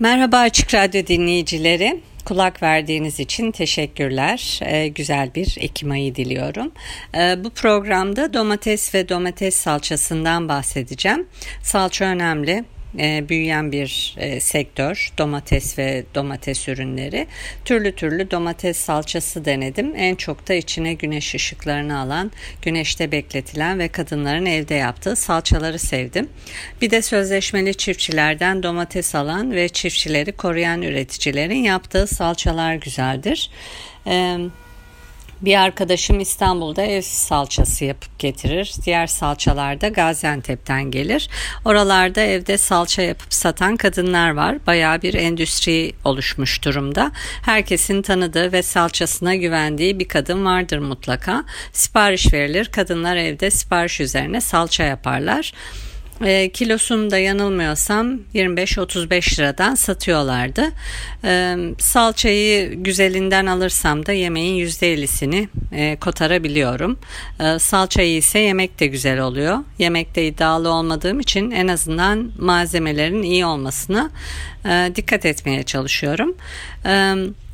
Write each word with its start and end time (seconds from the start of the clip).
Merhaba 0.00 0.38
Açık 0.38 0.74
Radyo 0.74 1.06
dinleyicileri. 1.06 2.00
Kulak 2.24 2.62
verdiğiniz 2.62 3.20
için 3.20 3.50
teşekkürler. 3.50 4.60
Ee, 4.62 4.88
güzel 4.88 5.34
bir 5.34 5.56
Ekim 5.60 5.90
ayı 5.90 6.14
diliyorum. 6.14 6.72
Ee, 7.14 7.44
bu 7.44 7.50
programda 7.50 8.34
domates 8.34 8.94
ve 8.94 9.08
domates 9.08 9.54
salçasından 9.54 10.48
bahsedeceğim. 10.48 11.26
Salça 11.62 12.04
önemli 12.04 12.64
e, 12.98 13.28
büyüyen 13.28 13.72
bir 13.72 14.14
e, 14.18 14.40
sektör 14.40 15.12
domates 15.18 15.78
ve 15.78 16.04
domates 16.14 16.68
ürünleri. 16.68 17.26
Türlü 17.64 17.94
türlü 17.94 18.30
domates 18.30 18.76
salçası 18.76 19.44
denedim. 19.44 19.92
En 19.96 20.14
çok 20.14 20.48
da 20.48 20.54
içine 20.54 20.94
güneş 20.94 21.34
ışıklarını 21.34 21.98
alan 21.98 22.30
güneşte 22.62 23.12
bekletilen 23.12 23.78
ve 23.78 23.88
kadınların 23.88 24.46
evde 24.46 24.74
yaptığı 24.74 25.16
salçaları 25.16 25.78
sevdim. 25.78 26.28
Bir 26.82 26.90
de 26.90 27.02
sözleşmeli 27.02 27.74
çiftçilerden 27.74 28.62
domates 28.62 29.14
alan 29.14 29.52
ve 29.52 29.68
çiftçileri 29.68 30.32
koruyan 30.32 30.82
üreticilerin 30.82 31.62
yaptığı 31.62 32.06
salçalar 32.06 32.74
güzeldir. 32.74 33.50
Evet 34.06 34.67
bir 35.42 35.60
arkadaşım 35.60 36.20
İstanbul'da 36.20 36.82
ev 36.82 37.02
salçası 37.02 37.84
yapıp 37.84 38.18
getirir. 38.18 38.72
Diğer 38.84 39.06
salçalar 39.06 39.80
da 39.80 39.88
Gaziantep'ten 39.88 40.82
gelir. 40.82 41.28
Oralarda 41.64 42.20
evde 42.20 42.58
salça 42.58 43.02
yapıp 43.02 43.34
satan 43.34 43.76
kadınlar 43.76 44.30
var. 44.30 44.58
Baya 44.66 45.02
bir 45.02 45.14
endüstri 45.14 45.92
oluşmuş 46.04 46.64
durumda. 46.64 47.12
Herkesin 47.42 48.02
tanıdığı 48.02 48.52
ve 48.52 48.62
salçasına 48.62 49.34
güvendiği 49.34 49.98
bir 49.98 50.08
kadın 50.08 50.44
vardır 50.44 50.78
mutlaka. 50.78 51.44
Sipariş 51.72 52.32
verilir. 52.32 52.64
Kadınlar 52.64 53.16
evde 53.16 53.50
sipariş 53.50 54.00
üzerine 54.00 54.40
salça 54.40 54.84
yaparlar. 54.84 55.52
E, 56.24 56.48
kilosunu 56.48 57.18
yanılmıyorsam 57.18 58.18
25-35 58.34 59.38
liradan 59.38 59.74
satıyorlardı. 59.74 60.72
E, 61.24 61.56
salçayı 61.78 62.74
güzelinden 62.74 63.46
alırsam 63.46 64.06
da 64.06 64.12
yemeğin 64.12 64.66
%50'sini 64.66 65.48
e, 65.72 65.96
kotarabiliyorum. 65.96 66.98
E, 67.40 67.58
salçayı 67.58 68.16
ise 68.16 68.38
yemek 68.38 68.80
de 68.80 68.86
güzel 68.86 69.20
oluyor. 69.20 69.58
Yemekte 69.78 70.26
iddialı 70.26 70.70
olmadığım 70.70 71.20
için 71.20 71.50
en 71.50 71.68
azından 71.68 72.30
malzemelerin 72.38 73.22
iyi 73.22 73.46
olmasına 73.46 74.10
e, 74.64 74.92
dikkat 74.94 75.26
etmeye 75.26 75.62
çalışıyorum. 75.62 76.34
Evet. 76.84 77.47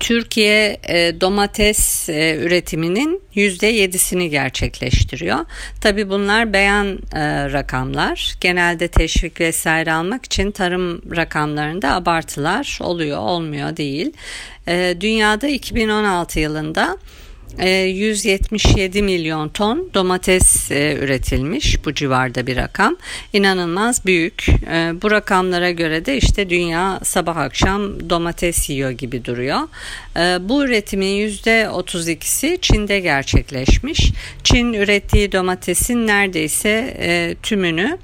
Türkiye 0.00 0.80
e, 0.88 1.20
domates 1.20 2.08
e, 2.08 2.36
üretiminin 2.36 3.22
%7'sini 3.36 4.26
gerçekleştiriyor. 4.26 5.38
Tabi 5.80 6.08
bunlar 6.08 6.52
beyan 6.52 6.98
e, 7.14 7.52
rakamlar. 7.52 8.34
Genelde 8.40 8.88
teşvik 8.88 9.40
vesaire 9.40 9.92
almak 9.92 10.24
için 10.24 10.50
tarım 10.50 11.16
rakamlarında 11.16 11.94
abartılar 11.94 12.78
oluyor 12.82 13.18
olmuyor 13.18 13.76
değil. 13.76 14.12
Dünyada 15.00 15.48
2016 15.48 16.40
yılında 16.40 16.98
177 17.58 18.98
ee, 18.98 19.02
milyon 19.02 19.48
ton 19.48 19.90
domates 19.94 20.70
e, 20.70 20.98
üretilmiş. 21.00 21.84
Bu 21.84 21.94
civarda 21.94 22.46
bir 22.46 22.56
rakam. 22.56 22.96
İnanılmaz 23.32 24.06
büyük. 24.06 24.46
Ee, 24.48 24.92
bu 25.02 25.10
rakamlara 25.10 25.70
göre 25.70 26.06
de 26.06 26.16
işte 26.16 26.50
dünya 26.50 27.00
sabah 27.02 27.36
akşam 27.36 28.10
domates 28.10 28.70
yiyor 28.70 28.90
gibi 28.90 29.24
duruyor. 29.24 29.60
Ee, 30.16 30.38
bu 30.48 30.64
üretimin 30.64 31.28
%32'si 31.28 32.60
Çin'de 32.60 33.00
gerçekleşmiş. 33.00 34.12
Çin 34.44 34.72
ürettiği 34.72 35.32
domatesin 35.32 36.06
neredeyse 36.06 36.96
e, 36.98 37.36
tümünü 37.42 37.98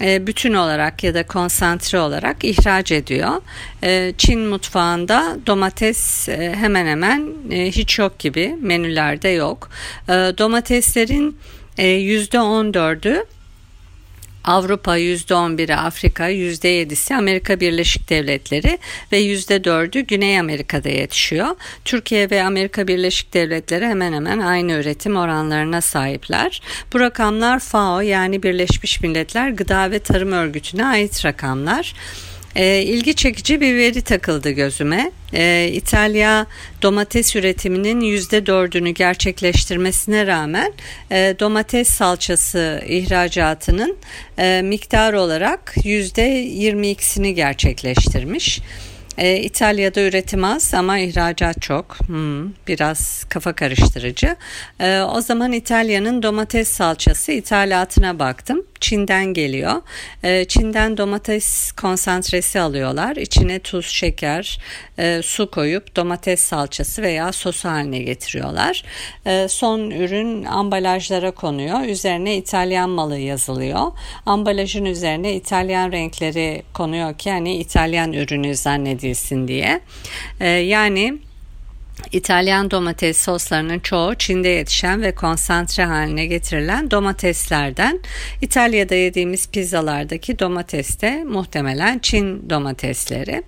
bütün 0.00 0.54
olarak 0.54 1.04
ya 1.04 1.14
da 1.14 1.26
konsantre 1.26 1.98
olarak 1.98 2.44
ihraç 2.44 2.92
ediyor. 2.92 3.42
E, 3.82 4.12
Çin 4.18 4.40
mutfağında 4.40 5.36
domates 5.46 6.28
e, 6.28 6.54
hemen 6.54 6.86
hemen 6.86 7.32
hiç 7.50 7.98
yok 7.98 8.18
gibi 8.18 8.56
menülerde 8.60 9.28
yok. 9.28 9.70
Domateslerin 10.08 11.38
%14'ü 11.78 13.24
Avrupa 14.44 14.98
%11'i, 14.98 15.74
Afrika 15.76 16.30
%7'si 16.30 17.14
Amerika 17.14 17.60
Birleşik 17.60 18.10
Devletleri 18.10 18.78
ve 19.12 19.22
%4'ü 19.22 20.00
Güney 20.00 20.40
Amerika'da 20.40 20.88
yetişiyor. 20.88 21.48
Türkiye 21.84 22.30
ve 22.30 22.42
Amerika 22.42 22.88
Birleşik 22.88 23.34
Devletleri 23.34 23.86
hemen 23.86 24.12
hemen 24.12 24.38
aynı 24.38 24.72
üretim 24.72 25.16
oranlarına 25.16 25.80
sahipler. 25.80 26.62
Bu 26.92 27.00
rakamlar 27.00 27.58
FAO 27.58 28.00
yani 28.00 28.42
Birleşmiş 28.42 29.00
Milletler 29.00 29.48
Gıda 29.48 29.90
ve 29.90 29.98
Tarım 29.98 30.32
Örgütü'ne 30.32 30.86
ait 30.86 31.24
rakamlar. 31.24 31.94
E, 32.56 32.82
ilgi 32.82 33.14
çekici 33.14 33.60
bir 33.60 33.76
veri 33.76 34.02
takıldı 34.02 34.50
gözüme. 34.50 35.10
E, 35.34 35.70
İtalya 35.72 36.46
domates 36.82 37.36
üretiminin 37.36 38.00
yüzde 38.00 38.46
dördünü 38.46 38.90
gerçekleştirmesine 38.90 40.26
rağmen 40.26 40.72
e, 41.10 41.34
domates 41.40 41.88
salçası 41.88 42.82
ihracatının 42.88 43.96
e, 44.38 44.62
miktar 44.64 45.12
olarak 45.12 45.74
yüzde 45.84 46.22
yirmi 46.22 46.88
ikisini 46.88 47.34
gerçekleştirmiş. 47.34 48.60
E, 49.18 49.36
İtalya'da 49.36 50.00
üretim 50.00 50.44
az 50.44 50.74
ama 50.74 50.98
ihracat 50.98 51.62
çok. 51.62 51.96
Hmm, 52.06 52.50
biraz 52.68 53.24
kafa 53.28 53.52
karıştırıcı. 53.52 54.36
E, 54.80 55.00
o 55.00 55.20
zaman 55.20 55.52
İtalya'nın 55.52 56.22
domates 56.22 56.68
salçası 56.68 57.32
ithalatına 57.32 58.18
baktım. 58.18 58.62
Çin'den 58.80 59.24
geliyor. 59.24 59.82
E, 60.22 60.44
Çin'den 60.44 60.96
domates 60.96 61.72
konsantresi 61.72 62.60
alıyorlar. 62.60 63.16
İçine 63.16 63.58
tuz, 63.58 63.86
şeker, 63.86 64.58
e, 64.98 65.20
su 65.22 65.50
koyup 65.50 65.96
domates 65.96 66.40
salçası 66.40 67.02
veya 67.02 67.32
sos 67.32 67.64
haline 67.64 67.98
getiriyorlar. 67.98 68.84
E, 69.26 69.48
son 69.48 69.90
ürün 69.90 70.44
ambalajlara 70.44 71.30
konuyor. 71.30 71.84
Üzerine 71.84 72.36
İtalyan 72.36 72.90
malı 72.90 73.18
yazılıyor. 73.18 73.92
Ambalajın 74.26 74.84
üzerine 74.84 75.34
İtalyan 75.34 75.92
renkleri 75.92 76.62
konuyor 76.74 77.18
ki 77.18 77.30
hani 77.30 77.56
İtalyan 77.56 78.12
ürünü 78.12 78.48
zannedilsin 79.02 79.48
diye. 79.48 79.80
E, 80.40 80.48
yani 80.48 81.18
İtalyan 82.12 82.70
domates 82.70 83.16
soslarının 83.18 83.78
çoğu 83.78 84.14
Çin'de 84.14 84.48
yetişen 84.48 85.02
ve 85.02 85.14
konsantre 85.14 85.84
haline 85.84 86.26
getirilen 86.26 86.90
domateslerden. 86.90 88.00
İtalya'da 88.40 88.94
yediğimiz 88.94 89.48
pizzalardaki 89.48 90.38
domates 90.38 91.00
de 91.00 91.24
muhtemelen 91.24 91.98
Çin 91.98 92.50
domatesleri. 92.50 93.42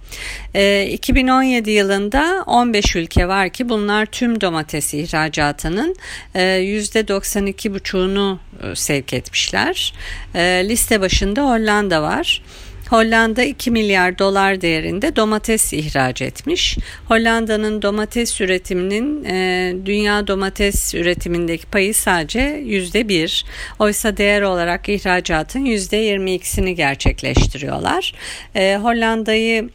E, 0.55 0.87
2017 0.87 1.71
yılında 1.71 2.45
15 2.47 2.97
ülke 2.97 3.29
var 3.29 3.49
ki 3.49 3.69
bunlar 3.69 4.07
tüm 4.07 4.41
domates 4.41 4.95
ihracatının 4.95 5.97
e, 6.35 6.41
%92,5'unu 6.41 8.39
e, 8.63 8.75
sevk 8.75 9.13
etmişler. 9.13 9.95
E, 10.35 10.41
liste 10.69 11.01
başında 11.01 11.43
Hollanda 11.43 12.03
var. 12.03 12.43
Hollanda 12.91 13.45
2 13.45 13.71
milyar 13.71 14.19
dolar 14.19 14.61
değerinde 14.61 15.17
domates 15.17 15.73
ihraç 15.73 16.23
etmiş. 16.23 16.79
Hollanda'nın 17.09 17.83
domates 17.83 18.41
üretiminin 18.41 19.25
e, 19.25 19.73
dünya 19.87 20.27
domates 20.27 20.95
üretimindeki 20.95 21.67
payı 21.67 21.95
sadece 21.95 22.41
yüzde 22.65 23.09
bir. 23.09 23.45
Oysa 23.79 24.17
değer 24.17 24.43
olarak 24.43 24.89
ihracatın 24.89 25.65
yüzde 25.65 25.97
yirmi 25.97 26.35
ikisini 26.35 26.75
gerçekleştiriyorlar. 26.75 28.15
E, 28.55 28.77
Hollanda'yı 28.83 29.71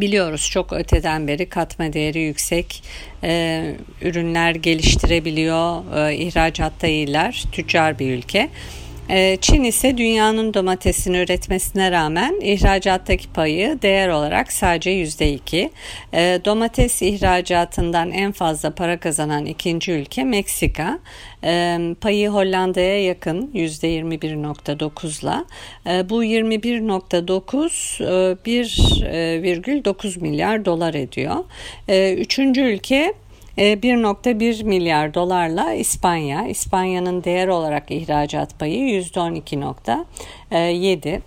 biliyoruz 0.00 0.50
çok 0.50 0.72
öteden 0.72 1.28
beri 1.28 1.48
katma 1.48 1.92
değeri 1.92 2.20
yüksek 2.20 2.82
e, 3.24 3.74
ürünler 4.02 4.54
geliştirebiliyor, 4.54 5.96
e, 6.08 6.16
ihracatta 6.16 6.86
iyiler, 6.86 7.44
tüccar 7.52 7.98
bir 7.98 8.10
ülke. 8.10 8.50
Ee, 9.10 9.38
Çin 9.40 9.64
ise 9.64 9.98
dünyanın 9.98 10.54
domatesini 10.54 11.16
üretmesine 11.16 11.90
rağmen 11.90 12.40
ihracattaki 12.40 13.28
payı 13.28 13.78
değer 13.82 14.08
olarak 14.08 14.52
sadece 14.52 14.90
%2. 14.90 15.70
Ee, 16.14 16.40
domates 16.44 17.02
ihracatından 17.02 18.10
en 18.10 18.32
fazla 18.32 18.74
para 18.74 19.00
kazanan 19.00 19.46
ikinci 19.46 19.92
ülke 19.92 20.24
Meksika. 20.24 20.98
Ee, 21.44 21.78
payı 22.00 22.28
Hollanda'ya 22.28 23.04
yakın 23.04 23.50
%21.9'la. 23.54 25.44
Bu 26.10 26.24
21.9 26.24 28.34
1,9 28.44 30.16
e, 30.16 30.20
milyar 30.20 30.64
dolar 30.64 30.94
ediyor. 30.94 31.36
Üçüncü 32.18 32.60
ülke 32.60 33.14
1.1 33.58 34.60
e, 34.60 34.62
milyar 34.62 35.14
dolarla 35.14 35.72
İspanya. 35.72 36.46
İspanya'nın 36.46 37.24
değer 37.24 37.48
olarak 37.48 37.90
ihracat 37.90 38.58
payı 38.58 39.00
%12.7. 39.00 41.20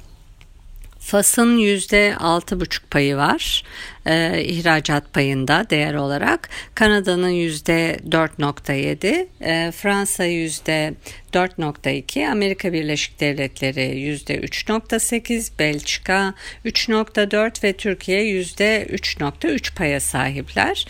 Fas'ın 1.00 1.58
%6,5 1.58 2.82
payı 2.92 3.18
var 3.18 3.64
e, 4.06 4.44
ihracat 4.44 5.14
payında 5.14 5.70
değer 5.70 5.94
olarak. 5.94 6.50
Kanada'nın 6.76 7.32
%4,7, 7.32 9.28
e, 9.42 9.72
Fransa 9.72 10.26
%4,2, 10.26 12.30
Amerika 12.30 12.74
Birleşik 12.74 13.20
Devletleri 13.20 13.82
%3,8, 13.82 15.60
Belçika 15.60 16.34
3,4 16.66 17.64
ve 17.64 17.74
Türkiye 17.74 18.24
%3,3 18.24 19.76
paya 19.76 20.00
sahipler. 20.00 20.86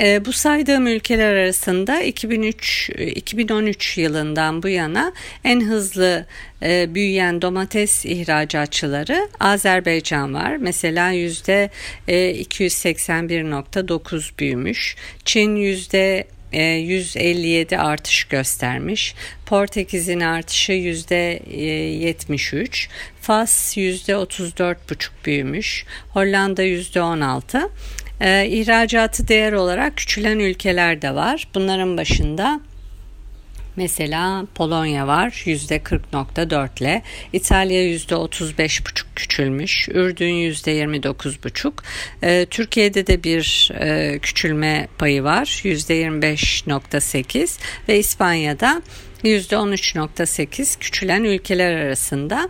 E, 0.00 0.24
bu 0.24 0.32
saydığım 0.32 0.86
ülkeler 0.86 1.34
arasında 1.34 2.02
2003 2.02 2.90
2013 3.14 3.98
yılından 3.98 4.62
bu 4.62 4.68
yana 4.68 5.12
en 5.44 5.60
hızlı 5.60 6.26
e, 6.62 6.94
büyüyen 6.94 7.42
domates 7.42 8.04
ihracatçıları 8.04 9.28
Azerbaycan 9.40 10.34
var. 10.34 10.56
Mesela 10.56 11.10
yüzde 11.10 11.70
281.9 12.08 14.34
e, 14.34 14.38
büyümüş. 14.38 14.96
Çin 15.24 15.56
yüzde 15.56 16.26
157 16.52 17.74
e, 17.74 17.78
artış 17.78 18.24
göstermiş. 18.24 19.14
Portekiz'in 19.46 20.20
artışı 20.20 20.72
%73. 20.72 22.88
Fas 23.20 23.76
%34,5 23.76 25.08
büyümüş. 25.24 25.84
Hollanda 26.12 26.64
%16. 26.64 27.68
Ee, 28.20 28.48
ihracatı 28.48 29.28
değer 29.28 29.52
olarak 29.52 29.96
küçülen 29.96 30.38
ülkeler 30.38 31.02
de 31.02 31.14
var. 31.14 31.48
Bunların 31.54 31.96
başında 31.96 32.60
Mesela 33.76 34.46
Polonya 34.54 35.06
var 35.06 35.30
%40.4 35.46 36.80
ile, 36.80 37.02
İtalya 37.32 37.84
%35.5 37.84 39.04
küçülmüş, 39.16 39.88
Ürdün 39.88 40.34
%29.5. 40.34 41.72
Ee, 42.22 42.46
Türkiye'de 42.50 43.06
de 43.06 43.24
bir 43.24 43.70
e, 43.80 44.18
küçülme 44.18 44.88
payı 44.98 45.24
var 45.24 45.46
%25.8 45.64 47.58
ve 47.88 47.98
İspanya'da 47.98 48.82
%13.8 49.24 50.78
küçülen 50.78 51.24
ülkeler 51.24 51.74
arasında. 51.74 52.48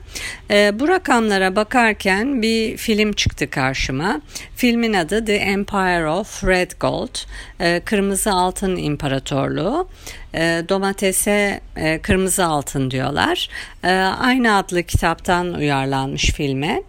E, 0.51 0.81
bu 0.81 0.89
rakamlara 0.89 1.57
bakarken 1.57 2.43
bir 2.43 2.77
film 2.77 3.13
çıktı 3.13 3.51
karşıma. 3.51 4.21
Filmin 4.57 4.93
adı 4.93 5.25
The 5.25 5.35
Empire 5.35 6.09
of 6.09 6.45
Red 6.45 6.71
Gold, 6.81 7.15
e, 7.61 7.81
Kırmızı 7.85 8.31
Altın 8.31 8.77
İmparatorluğu. 8.77 9.89
E, 10.35 10.63
domatese 10.69 11.61
e, 11.77 11.99
kırmızı 11.99 12.47
altın 12.47 12.91
diyorlar. 12.91 13.49
E, 13.85 13.93
aynı 13.99 14.57
adlı 14.57 14.83
kitaptan 14.83 15.55
uyarlanmış 15.55 16.31
filme. 16.31 16.83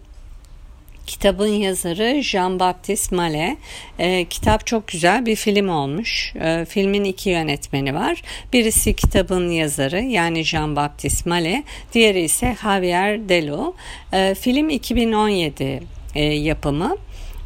Kitabın 1.06 1.46
yazarı 1.46 2.18
Jean-Baptiste 2.22 3.14
Mallet. 3.14 3.58
E, 3.98 4.24
kitap 4.24 4.66
çok 4.66 4.88
güzel 4.88 5.26
bir 5.26 5.36
film 5.36 5.68
olmuş. 5.68 6.34
E, 6.40 6.64
filmin 6.64 7.04
iki 7.04 7.30
yönetmeni 7.30 7.94
var. 7.94 8.22
Birisi 8.52 8.96
kitabın 8.96 9.50
yazarı 9.50 10.00
yani 10.00 10.40
Jean-Baptiste 10.40 11.28
Mallet. 11.28 11.64
Diğeri 11.92 12.20
ise 12.20 12.56
Javier 12.62 13.28
Delo. 13.28 13.74
E, 14.12 14.34
film 14.34 14.70
2017 14.70 15.82
e, 16.14 16.24
yapımı. 16.24 16.96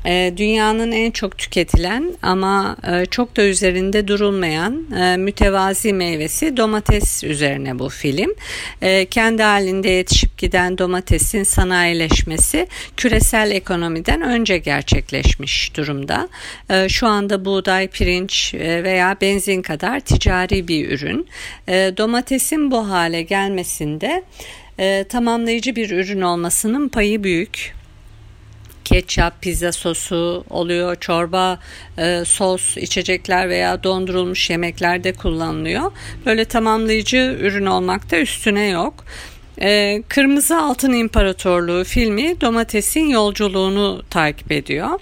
Ee, 0.06 0.32
dünyanın 0.36 0.92
en 0.92 1.10
çok 1.10 1.38
tüketilen 1.38 2.14
ama 2.22 2.76
e, 2.92 3.06
çok 3.06 3.36
da 3.36 3.42
üzerinde 3.42 4.08
durulmayan 4.08 4.86
e, 4.98 5.16
mütevazi 5.16 5.92
meyvesi 5.92 6.56
domates 6.56 7.24
üzerine 7.24 7.78
bu 7.78 7.88
film. 7.88 8.34
E, 8.82 9.06
kendi 9.06 9.42
halinde 9.42 9.88
yetişip 9.88 10.38
giden 10.38 10.78
domatesin 10.78 11.42
sanayileşmesi 11.42 12.66
küresel 12.96 13.50
ekonomiden 13.50 14.22
önce 14.22 14.58
gerçekleşmiş 14.58 15.76
durumda. 15.76 16.28
Şu 16.88 17.06
anda 17.06 17.44
buğday, 17.44 17.88
pirinç 17.88 18.54
veya 18.54 19.16
benzin 19.20 19.62
kadar 19.62 20.00
ticari 20.00 20.68
bir 20.68 20.90
ürün. 20.90 21.28
Domatesin 21.96 22.70
bu 22.70 22.88
hale 22.90 23.22
gelmesinde 23.22 24.22
tamamlayıcı 25.08 25.76
bir 25.76 25.90
ürün 25.90 26.20
olmasının 26.20 26.88
payı 26.88 27.24
büyük 27.24 27.75
ketçap, 28.86 29.42
pizza 29.42 29.72
sosu 29.72 30.44
oluyor, 30.50 30.96
çorba, 30.96 31.58
e, 31.98 32.22
sos, 32.24 32.76
içecekler 32.76 33.48
veya 33.48 33.82
dondurulmuş 33.82 34.50
yemeklerde 34.50 35.12
kullanılıyor. 35.12 35.92
Böyle 36.26 36.44
tamamlayıcı 36.44 37.36
ürün 37.40 37.66
olmakta 37.66 38.18
üstüne 38.18 38.66
yok. 38.66 39.04
E, 39.60 40.02
Kırmızı 40.08 40.58
Altın 40.58 40.92
İmparatorluğu 40.92 41.84
filmi 41.84 42.40
domatesin 42.40 43.08
yolculuğunu 43.08 44.02
takip 44.10 44.52
ediyor 44.52 45.00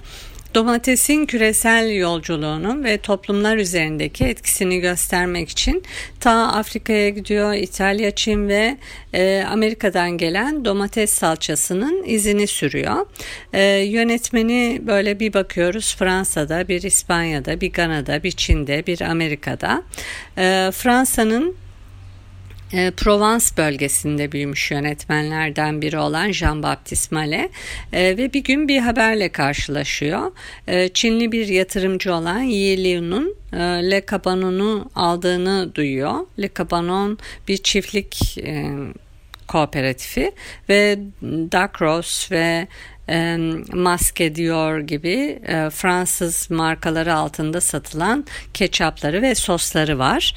domatesin 0.54 1.26
küresel 1.26 1.94
yolculuğunun 1.94 2.84
ve 2.84 2.98
toplumlar 2.98 3.56
üzerindeki 3.56 4.24
etkisini 4.24 4.80
göstermek 4.80 5.48
için 5.48 5.82
ta 6.20 6.30
Afrika'ya 6.32 7.08
gidiyor, 7.08 7.54
İtalya, 7.54 8.10
Çin 8.10 8.48
ve 8.48 8.76
e, 9.14 9.44
Amerika'dan 9.50 10.10
gelen 10.10 10.64
domates 10.64 11.12
salçasının 11.12 12.04
izini 12.06 12.46
sürüyor. 12.46 13.06
E, 13.52 13.62
yönetmeni 13.64 14.82
böyle 14.86 15.20
bir 15.20 15.32
bakıyoruz 15.32 15.96
Fransa'da, 15.96 16.68
bir 16.68 16.82
İspanya'da, 16.82 17.60
bir 17.60 17.72
Gana'da, 17.72 18.22
bir 18.22 18.32
Çin'de, 18.32 18.86
bir 18.86 19.00
Amerika'da. 19.00 19.82
E, 20.38 20.70
Fransa'nın 20.74 21.63
e, 22.72 22.90
Provence 22.90 23.44
bölgesinde 23.56 24.32
büyümüş 24.32 24.70
yönetmenlerden 24.70 25.82
biri 25.82 25.98
olan 25.98 26.30
Jean-Baptiste 26.30 27.14
Mallet 27.14 27.50
e, 27.92 28.16
ve 28.16 28.32
bir 28.32 28.44
gün 28.44 28.68
bir 28.68 28.78
haberle 28.80 29.28
karşılaşıyor. 29.28 30.32
E, 30.66 30.88
Çinli 30.88 31.32
bir 31.32 31.48
yatırımcı 31.48 32.14
olan 32.14 32.40
Yi 32.40 32.84
Liu'nun 32.84 33.36
e, 33.52 33.58
Le 33.58 34.04
Cabanon'u 34.10 34.90
aldığını 34.94 35.74
duyuyor. 35.74 36.14
Le 36.38 36.50
Cabanon 36.58 37.18
bir 37.48 37.56
çiftlik 37.56 38.38
e, 38.38 38.66
kooperatifi 39.48 40.32
ve 40.68 40.98
Dacros 41.22 42.32
ve 42.32 42.66
e, 43.08 43.36
Maske 43.72 44.34
Dior 44.34 44.78
gibi 44.78 45.38
e, 45.46 45.70
Fransız 45.70 46.50
markaları 46.50 47.14
altında 47.14 47.60
satılan 47.60 48.24
ketçapları 48.54 49.22
ve 49.22 49.34
sosları 49.34 49.98
var. 49.98 50.34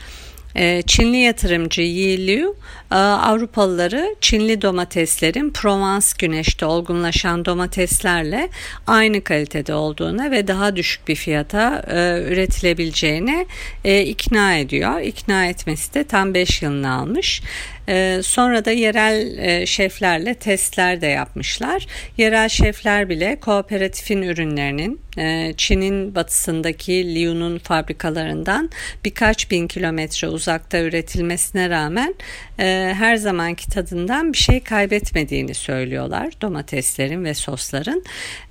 Ee, 0.58 0.84
Çinli 0.88 1.18
yatırımcı 1.18 1.82
Yi 1.82 2.28
Liu 2.28 2.56
e, 2.92 2.96
Avrupalıları 2.96 4.16
Çinli 4.22 4.62
domateslerin 4.62 5.50
Provence 5.50 6.08
güneşte 6.20 6.66
olgunlaşan 6.66 7.46
domateslerle 7.46 8.50
aynı 8.88 9.24
kalitede 9.24 9.74
olduğuna 9.74 10.32
ve 10.32 10.48
daha 10.48 10.76
düşük 10.76 11.08
bir 11.08 11.16
fiyata 11.16 11.84
e, 11.88 12.24
üretilebileceğine 12.34 13.46
e, 13.86 14.02
ikna 14.02 14.56
ediyor. 14.56 15.02
İkna 15.02 15.46
etmesi 15.46 15.94
de 15.94 16.04
tam 16.04 16.34
5 16.34 16.62
yılını 16.62 16.94
almış. 16.94 17.42
Ee, 17.90 18.20
sonra 18.24 18.66
da 18.66 18.72
yerel 18.72 19.38
e, 19.38 19.66
şeflerle 19.66 20.34
testler 20.34 21.02
de 21.02 21.08
yapmışlar. 21.08 21.88
Yerel 22.18 22.50
şefler 22.50 23.10
bile 23.10 23.40
kooperatifin 23.40 24.22
ürünlerinin 24.22 25.02
e, 25.18 25.54
Çin'in 25.58 26.16
batısındaki 26.16 27.16
Liu'nun 27.16 27.58
fabrikalarından 27.58 28.70
birkaç 29.06 29.52
bin 29.52 29.68
kilometre 29.68 30.28
uzakta 30.28 30.80
üretilmesine 30.80 31.70
rağmen 31.70 32.16
e, 32.60 32.94
her 32.98 33.16
zamanki 33.16 33.70
tadından 33.70 34.34
bir 34.34 34.38
şey 34.38 34.60
kaybetmediğini 34.60 35.54
söylüyorlar 35.54 36.34
domateslerin 36.42 37.24
ve 37.24 37.34
sosların. 37.34 38.04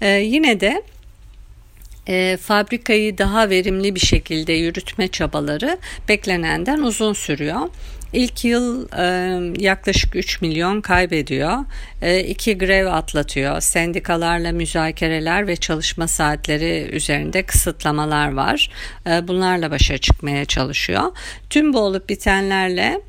Yine 0.03 0.61
de 0.61 0.83
e, 2.09 2.37
fabrikayı 2.37 3.19
daha 3.19 3.51
verimli 3.51 3.95
bir 3.95 4.01
şekilde 4.01 4.53
yürütme 4.53 5.09
çabaları 5.09 5.79
beklenenden 6.09 6.79
uzun 6.79 7.13
sürüyor. 7.13 7.69
İlk 8.13 8.45
yıl 8.45 8.89
e, 8.99 9.63
yaklaşık 9.63 10.17
3 10.17 10.41
milyon 10.41 10.81
kaybediyor. 10.81 11.65
E, 12.03 12.21
iki 12.21 12.59
grev 12.59 12.87
atlatıyor. 12.87 13.61
Sendikalarla 13.61 14.53
müzakereler 14.53 15.47
ve 15.47 15.57
çalışma 15.57 16.09
saatleri 16.09 16.89
üzerinde 16.93 17.43
kısıtlamalar 17.43 18.33
var. 18.33 18.71
E, 19.07 19.29
bunlarla 19.29 19.71
başa 19.71 19.99
çıkmaya 19.99 20.45
çalışıyor. 20.45 21.03
Tüm 21.51 21.73
bu 21.73 21.79
olup 21.79 22.09
bitenlerle 22.09 23.01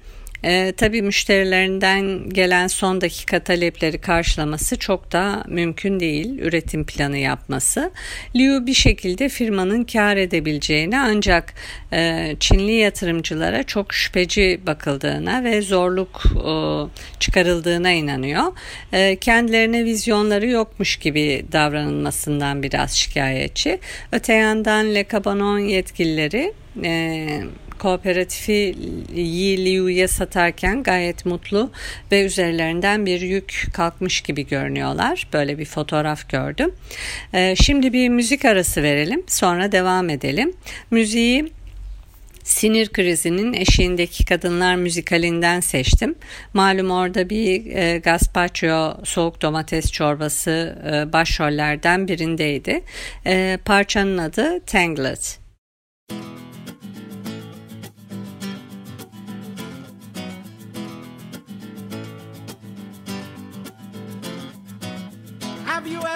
E, 0.44 0.74
tabii 0.78 1.02
müşterilerinden 1.02 2.30
gelen 2.30 2.68
son 2.68 3.02
dakika 3.02 3.40
talepleri 3.40 3.98
karşılaması 3.98 4.78
çok 4.78 5.12
da 5.12 5.44
mümkün 5.48 6.00
değil. 6.00 6.40
Üretim 6.40 6.86
planı 6.86 7.18
yapması. 7.18 7.92
Liu 8.36 8.68
bir 8.68 8.74
şekilde 8.74 9.30
firmanın 9.30 9.84
kar 9.84 10.18
edebileceğini 10.18 11.00
ancak 11.00 11.54
e, 11.94 12.36
Çinli 12.40 12.72
yatırımcılara 12.72 13.64
çok 13.64 13.94
şüpheci 13.94 14.62
bakıldığına 14.68 15.44
ve 15.44 15.62
zorluk 15.62 16.24
e, 16.26 16.54
çıkarıldığına 17.20 17.92
inanıyor. 17.92 18.44
E, 18.94 19.16
kendilerine 19.16 19.86
vizyonları 19.86 20.48
yokmuş 20.48 20.98
gibi 20.98 21.46
davranılmasından 21.52 22.64
biraz 22.64 22.92
şikayetçi. 22.92 23.80
Öte 24.12 24.34
yandan 24.34 24.96
Le 24.96 25.06
Cabanon 25.12 25.60
yetkilileri 25.60 26.54
e, 26.84 27.28
kooperatifi 27.78 28.76
Yi 29.16 30.08
satarken 30.08 30.84
gayet 30.84 31.26
mutlu 31.26 31.72
ve 32.12 32.26
üzerlerinden 32.26 33.06
bir 33.06 33.22
yük 33.22 33.68
kalkmış 33.74 34.22
gibi 34.22 34.48
görünüyorlar. 34.48 35.28
Böyle 35.34 35.58
bir 35.58 35.66
fotoğraf 35.66 36.30
gördüm. 36.30 36.72
Ee, 37.34 37.56
şimdi 37.56 37.94
bir 37.94 38.10
müzik 38.10 38.46
arası 38.46 38.84
verelim 38.84 39.24
sonra 39.28 39.72
devam 39.72 40.10
edelim. 40.10 40.54
Müziği 40.92 41.52
Sinir 42.48 42.90
krizinin 42.90 43.54
eşiğindeki 43.54 44.26
kadınlar 44.26 44.76
müzikalinden 44.76 45.60
seçtim. 45.60 46.16
Malum 46.54 46.92
orada 46.92 47.30
bir 47.30 47.76
e, 47.76 47.98
gazpacho 47.98 48.98
soğuk 49.04 49.42
domates 49.42 49.92
çorbası 49.92 50.78
e, 50.92 51.14
başrollerden 51.14 52.08
birindeydi. 52.08 52.82
E, 53.26 53.58
parçanın 53.66 54.18
adı 54.18 54.60
Tangled. 54.66 55.38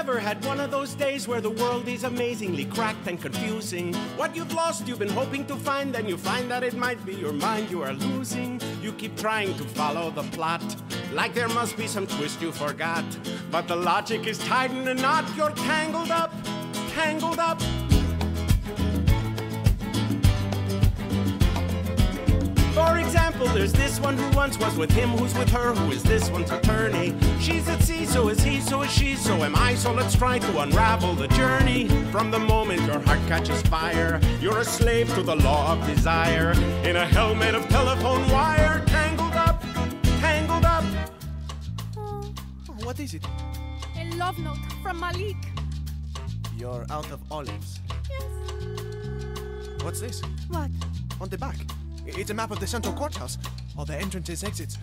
Ever 0.01 0.19
had 0.19 0.43
one 0.45 0.59
of 0.59 0.71
those 0.71 0.95
days 0.95 1.27
where 1.27 1.41
the 1.41 1.49
world 1.49 1.87
is 1.87 2.03
amazingly 2.03 2.65
cracked 2.65 3.07
and 3.07 3.21
confusing? 3.21 3.93
What 4.17 4.35
you've 4.35 4.51
lost, 4.53 4.87
you've 4.87 4.97
been 4.97 5.09
hoping 5.09 5.45
to 5.45 5.55
find, 5.55 5.93
then 5.93 6.07
you 6.07 6.17
find 6.17 6.49
that 6.49 6.63
it 6.63 6.73
might 6.73 7.05
be 7.05 7.13
your 7.13 7.31
mind 7.31 7.69
you 7.69 7.83
are 7.83 7.93
losing. 7.93 8.59
You 8.81 8.91
keep 8.93 9.15
trying 9.15 9.55
to 9.57 9.63
follow 9.63 10.09
the 10.09 10.23
plot, 10.35 10.63
like 11.13 11.35
there 11.35 11.49
must 11.49 11.77
be 11.77 11.85
some 11.85 12.07
twist 12.07 12.41
you 12.41 12.51
forgot. 12.51 13.05
But 13.51 13.67
the 13.67 13.75
logic 13.75 14.25
is 14.25 14.39
tied 14.39 14.71
in 14.71 14.87
a 14.87 14.95
knot, 14.95 15.25
you're 15.37 15.51
tangled 15.51 16.09
up, 16.09 16.33
tangled 16.89 17.37
up. 17.37 17.61
Example, 23.11 23.47
there's 23.47 23.73
this 23.73 23.99
one 23.99 24.15
who 24.15 24.37
once 24.37 24.57
was 24.57 24.77
with 24.77 24.89
him, 24.89 25.09
who's 25.09 25.33
with 25.37 25.49
her, 25.49 25.73
who 25.73 25.91
is 25.91 26.01
this 26.01 26.29
one's 26.29 26.49
attorney. 26.49 27.13
She's 27.41 27.67
at 27.67 27.81
sea, 27.83 28.05
so 28.05 28.29
is 28.29 28.41
he, 28.41 28.61
so 28.61 28.83
is 28.83 28.91
she, 28.91 29.15
so 29.15 29.43
am 29.43 29.53
I, 29.53 29.75
so 29.75 29.91
let's 29.91 30.15
try 30.15 30.39
to 30.39 30.59
unravel 30.59 31.15
the 31.15 31.27
journey. 31.27 31.89
From 32.09 32.31
the 32.31 32.39
moment 32.39 32.83
your 32.83 33.01
heart 33.01 33.19
catches 33.27 33.61
fire, 33.63 34.21
you're 34.39 34.59
a 34.59 34.63
slave 34.63 35.13
to 35.15 35.23
the 35.23 35.35
law 35.35 35.73
of 35.73 35.85
desire. 35.85 36.53
In 36.85 36.95
a 36.95 37.05
helmet 37.05 37.53
of 37.53 37.67
telephone 37.67 38.29
wire, 38.29 38.81
tangled 38.85 39.33
up, 39.33 39.61
tangled 40.21 40.63
up. 40.63 40.85
Oh, 41.97 42.31
what 42.83 42.97
is 42.97 43.13
it? 43.13 43.25
A 43.97 44.09
love 44.15 44.39
note 44.39 44.63
from 44.81 45.01
Malik. 45.01 45.35
You're 46.55 46.85
out 46.89 47.11
of 47.11 47.19
olives. 47.29 47.81
Yes. 48.09 49.83
What's 49.83 49.99
this? 49.99 50.21
What? 50.47 50.71
On 51.19 51.27
the 51.27 51.37
back. 51.37 51.57
It's 52.05 52.29
a 52.29 52.33
map 52.33 52.51
of 52.51 52.59
the 52.59 52.67
central 52.67 52.93
courthouse. 52.93 53.37
All 53.77 53.85
the 53.85 53.95
entrances, 53.95 54.43
exits. 54.43 54.77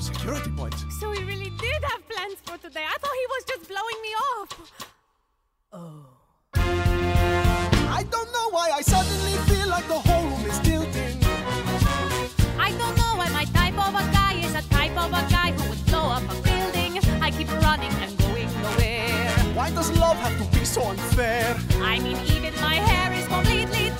Security 0.00 0.50
points. 0.50 0.84
So 1.00 1.10
he 1.12 1.24
really 1.24 1.50
did 1.50 1.84
have 1.84 2.08
plans 2.08 2.36
for 2.44 2.56
today. 2.58 2.84
I 2.84 2.96
thought 2.98 3.14
he 3.14 3.26
was 3.26 3.44
just 3.44 3.68
blowing 3.68 4.00
me 4.02 4.08
off. 4.32 4.72
Oh. 5.72 6.06
I 6.54 8.04
don't 8.10 8.32
know 8.32 8.50
why 8.50 8.70
I 8.70 8.80
suddenly 8.80 9.32
feel 9.48 9.68
like 9.68 9.86
the 9.88 9.98
whole 9.98 10.24
room 10.24 10.46
is 10.46 10.58
tilting. 10.60 11.18
I 12.58 12.70
don't 12.78 12.96
know 12.96 13.16
why 13.16 13.28
my 13.30 13.44
type 13.46 13.74
of 13.74 13.94
a 13.94 14.12
guy 14.12 14.34
is 14.34 14.54
a 14.54 14.62
type 14.70 14.96
of 14.96 15.10
a 15.10 15.30
guy 15.30 15.52
who 15.52 15.70
would 15.70 15.86
blow 15.86 16.10
up 16.10 16.22
a 16.22 16.42
building. 16.42 16.98
I 17.20 17.30
keep 17.30 17.50
running 17.62 17.92
and 18.02 18.16
going 18.18 18.48
nowhere. 18.62 19.54
Why 19.54 19.70
does 19.70 19.90
love 19.98 20.16
have 20.16 20.38
to 20.38 20.58
be 20.58 20.64
so 20.64 20.82
unfair? 20.82 21.56
I 21.80 21.98
mean, 21.98 22.16
even 22.26 22.54
my 22.60 22.76
hair 22.76 23.12
is 23.12 23.26
completely 23.26 23.90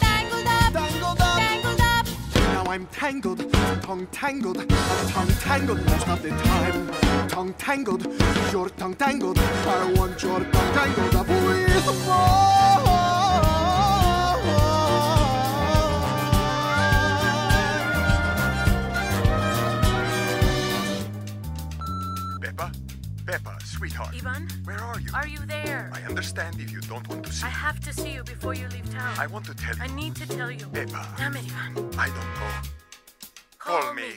I'm 2.69 2.87
tangled, 2.89 3.51
tongue 3.83 4.07
tangled, 4.13 4.69
tongue 4.69 5.29
tangled 5.41 5.83
most 5.87 6.07
of 6.07 6.23
the 6.23 6.29
time. 6.29 7.29
Tongue 7.29 7.55
tangled, 7.55 8.07
your 8.53 8.69
tongue 8.69 8.95
tangled. 8.95 9.39
I 9.39 9.93
want 9.95 10.23
your 10.23 10.41
tongue 10.41 10.75
tangled 10.75 11.15
up 11.15 11.29
with 11.29 11.69
Peppa? 22.43 22.88
Peppa, 23.29 23.59
sweetheart. 23.63 24.15
Ivan? 24.15 24.49
Where 24.65 24.81
are 24.81 24.99
you? 24.99 25.11
Are 25.13 25.27
you 25.27 25.41
there? 25.41 25.91
I 25.93 26.01
understand 26.09 26.59
if 26.61 26.73
you 26.73 26.81
don't 26.81 27.07
want 27.11 27.27
to 27.27 27.33
see 27.35 27.45
I 27.45 27.51
have 27.51 27.79
to 27.81 27.93
see 27.93 28.15
you 28.15 28.25
before 28.25 28.55
you 28.55 28.67
leave 28.69 28.91
town. 28.91 29.15
I 29.19 29.27
want 29.27 29.45
to 29.45 29.55
tell 29.55 29.77
you. 29.77 29.83
I 29.83 29.87
need 29.89 30.15
to 30.17 30.27
tell 30.27 30.51
you. 30.51 30.65
Peppa. 30.73 31.07
Damn 31.19 31.37
it, 31.37 31.45
Ivan. 31.55 31.91
I 31.99 32.07
don't 32.07 32.17
know. 32.39 32.53
Call, 33.59 33.93
me. 33.93 34.13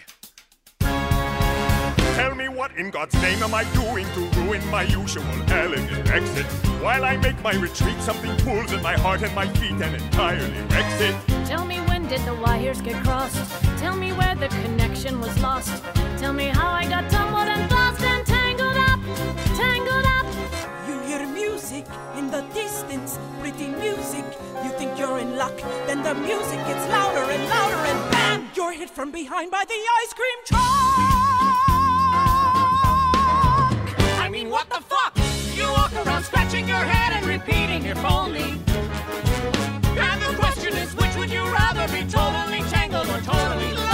Tell 2.16 2.36
me 2.36 2.48
what 2.48 2.72
in 2.78 2.90
God's 2.90 3.14
name 3.16 3.44
am 3.44 3.54
I 3.54 3.66
doing 3.74 4.06
to 4.14 4.22
ruin 4.40 4.66
my 4.70 4.84
usual 4.84 5.26
elegant 5.52 6.10
exit? 6.10 6.46
While 6.82 7.04
I 7.04 7.18
make 7.18 7.42
my 7.44 7.52
retreat, 7.56 8.00
something 8.00 8.34
pulls 8.46 8.72
at 8.72 8.82
my 8.82 8.94
heart 8.94 9.24
and 9.24 9.36
my 9.36 9.48
feet 9.56 9.74
and 9.74 9.94
entirely 9.94 10.62
wrecks 10.70 11.02
it. 11.02 11.16
Tell 11.46 11.66
me 11.66 11.80
when 11.82 12.08
did 12.08 12.22
the 12.22 12.36
wires 12.36 12.80
get 12.80 13.04
crossed? 13.04 13.62
Tell 13.78 13.98
me 13.98 14.14
where 14.14 14.36
the 14.36 14.48
connection 14.48 15.20
was 15.20 15.38
lost. 15.42 15.84
Tell 16.18 16.32
me 16.32 16.46
how 16.46 16.70
I 16.72 16.88
got 16.88 17.10
tumbled 17.12 17.50
and 17.50 17.70
tangled 19.56 20.06
up. 20.18 20.26
You 20.88 21.00
hear 21.02 21.26
music 21.28 21.86
in 22.18 22.30
the 22.32 22.42
distance, 22.54 23.20
pretty 23.40 23.68
music. 23.68 24.26
You 24.64 24.70
think 24.72 24.98
you're 24.98 25.20
in 25.20 25.36
luck, 25.38 25.58
then 25.88 26.04
the 26.04 26.16
music 26.16 26.60
gets 26.68 26.88
louder 26.90 27.32
and 27.32 27.44
louder, 27.50 27.82
and 27.92 28.12
bam! 28.12 28.50
You're 28.56 28.74
hit 28.74 28.90
from 28.90 29.12
behind 29.12 29.52
by 29.52 29.64
the 29.68 29.80
ice 30.02 30.14
cream 30.14 30.40
truck. 30.46 30.62
I 34.20 34.30
mean, 34.32 34.50
what 34.50 34.70
the 34.70 34.82
fuck? 34.82 35.14
You 35.56 35.68
walk 35.72 35.94
around 36.06 36.24
scratching 36.24 36.68
your 36.68 36.78
head 36.78 37.14
and 37.14 37.26
repeating 37.26 37.86
if 37.86 38.04
only. 38.04 38.60
And 39.98 40.22
the 40.22 40.34
question 40.38 40.74
is, 40.78 40.96
which 40.96 41.16
would 41.18 41.30
you 41.30 41.44
rather 41.46 41.88
be 41.88 42.04
totally 42.10 42.62
tangled 42.70 43.08
or 43.10 43.22
totally 43.22 43.74
lonely? 43.74 43.91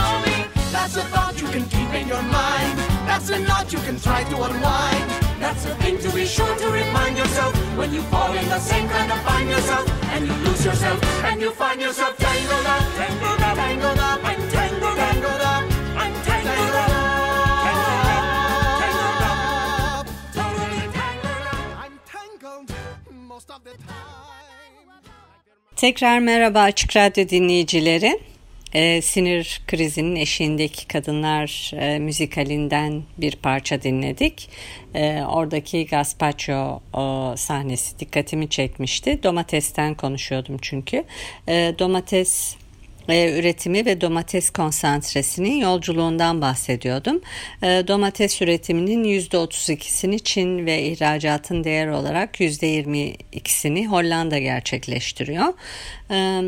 That's 0.88 1.04
a 1.04 1.10
thought 1.12 1.42
you 1.42 1.48
can 1.48 1.66
keep 1.66 1.92
in 1.94 2.08
your 2.08 2.22
mind. 2.22 2.80
That's 3.04 3.30
a 3.30 3.40
knot 3.40 3.74
you 3.74 3.80
can 3.80 4.00
try 4.00 4.24
to 4.24 4.36
unwind. 4.42 5.04
That's 5.38 5.66
a 5.66 5.76
thing 5.84 5.98
to 6.00 6.10
be 6.16 6.26
sure 6.26 6.56
to 6.56 6.68
remind 6.70 7.18
yourself 7.18 7.54
when 7.78 7.94
you 7.94 8.02
fall 8.04 8.32
in 8.32 8.48
the 8.48 8.58
same 8.58 8.88
kind 8.88 9.12
of 9.12 9.20
find 9.20 9.50
yourself 9.50 9.86
and 10.16 10.26
you 10.26 10.34
lose 10.48 10.64
yourself 10.64 11.04
and 11.26 11.42
you 11.42 11.52
find 11.52 11.82
yourself 11.82 12.16
tangled 12.18 12.66
up, 12.66 12.84
tangled 12.96 13.42
up, 13.42 13.56
tangled 13.58 14.00
up, 14.00 14.20
I'm 14.24 14.42
tangled, 14.50 14.96
tangled 14.96 15.42
up, 15.42 15.64
I'm 16.00 16.14
tangled 16.24 16.76
up. 16.76 17.08
Tekrar 25.76 26.20
merhaba 26.20 26.62
Açık 26.62 26.96
Radyo 26.96 27.30
dinleyicileri. 27.30 28.37
Ee, 28.74 29.02
sinir 29.02 29.62
krizinin 29.68 30.16
eşiğindeki 30.16 30.88
kadınlar 30.88 31.72
e, 31.74 32.00
müzikalinden 32.00 33.04
bir 33.18 33.36
parça 33.36 33.82
dinledik. 33.82 34.50
Ee, 34.96 35.22
oradaki 35.30 35.86
gazpacho 35.86 36.82
o, 36.94 37.34
sahnesi 37.38 38.00
dikkatimi 38.00 38.50
çekmişti. 38.50 39.24
Domatesten 39.24 39.96
konuşuyordum 39.96 40.58
çünkü. 40.62 41.04
Ee, 41.48 41.76
domates 41.80 42.56
e, 43.10 43.40
üretimi 43.40 43.86
ve 43.86 44.02
domates 44.02 44.50
konsantresinin 44.50 45.56
yolculuğundan 45.56 46.42
bahsediyordum. 46.42 47.22
E, 47.64 47.84
domates 47.88 48.42
üretiminin 48.42 49.04
%32'sini 49.04 50.24
Çin 50.24 50.66
ve 50.66 50.84
ihracatın 50.84 51.64
değer 51.64 51.88
olarak 51.88 52.40
%22'sini 52.40 53.88
Hollanda 53.88 54.40
gerçekleştiriyor. 54.40 55.54
E, 56.12 56.42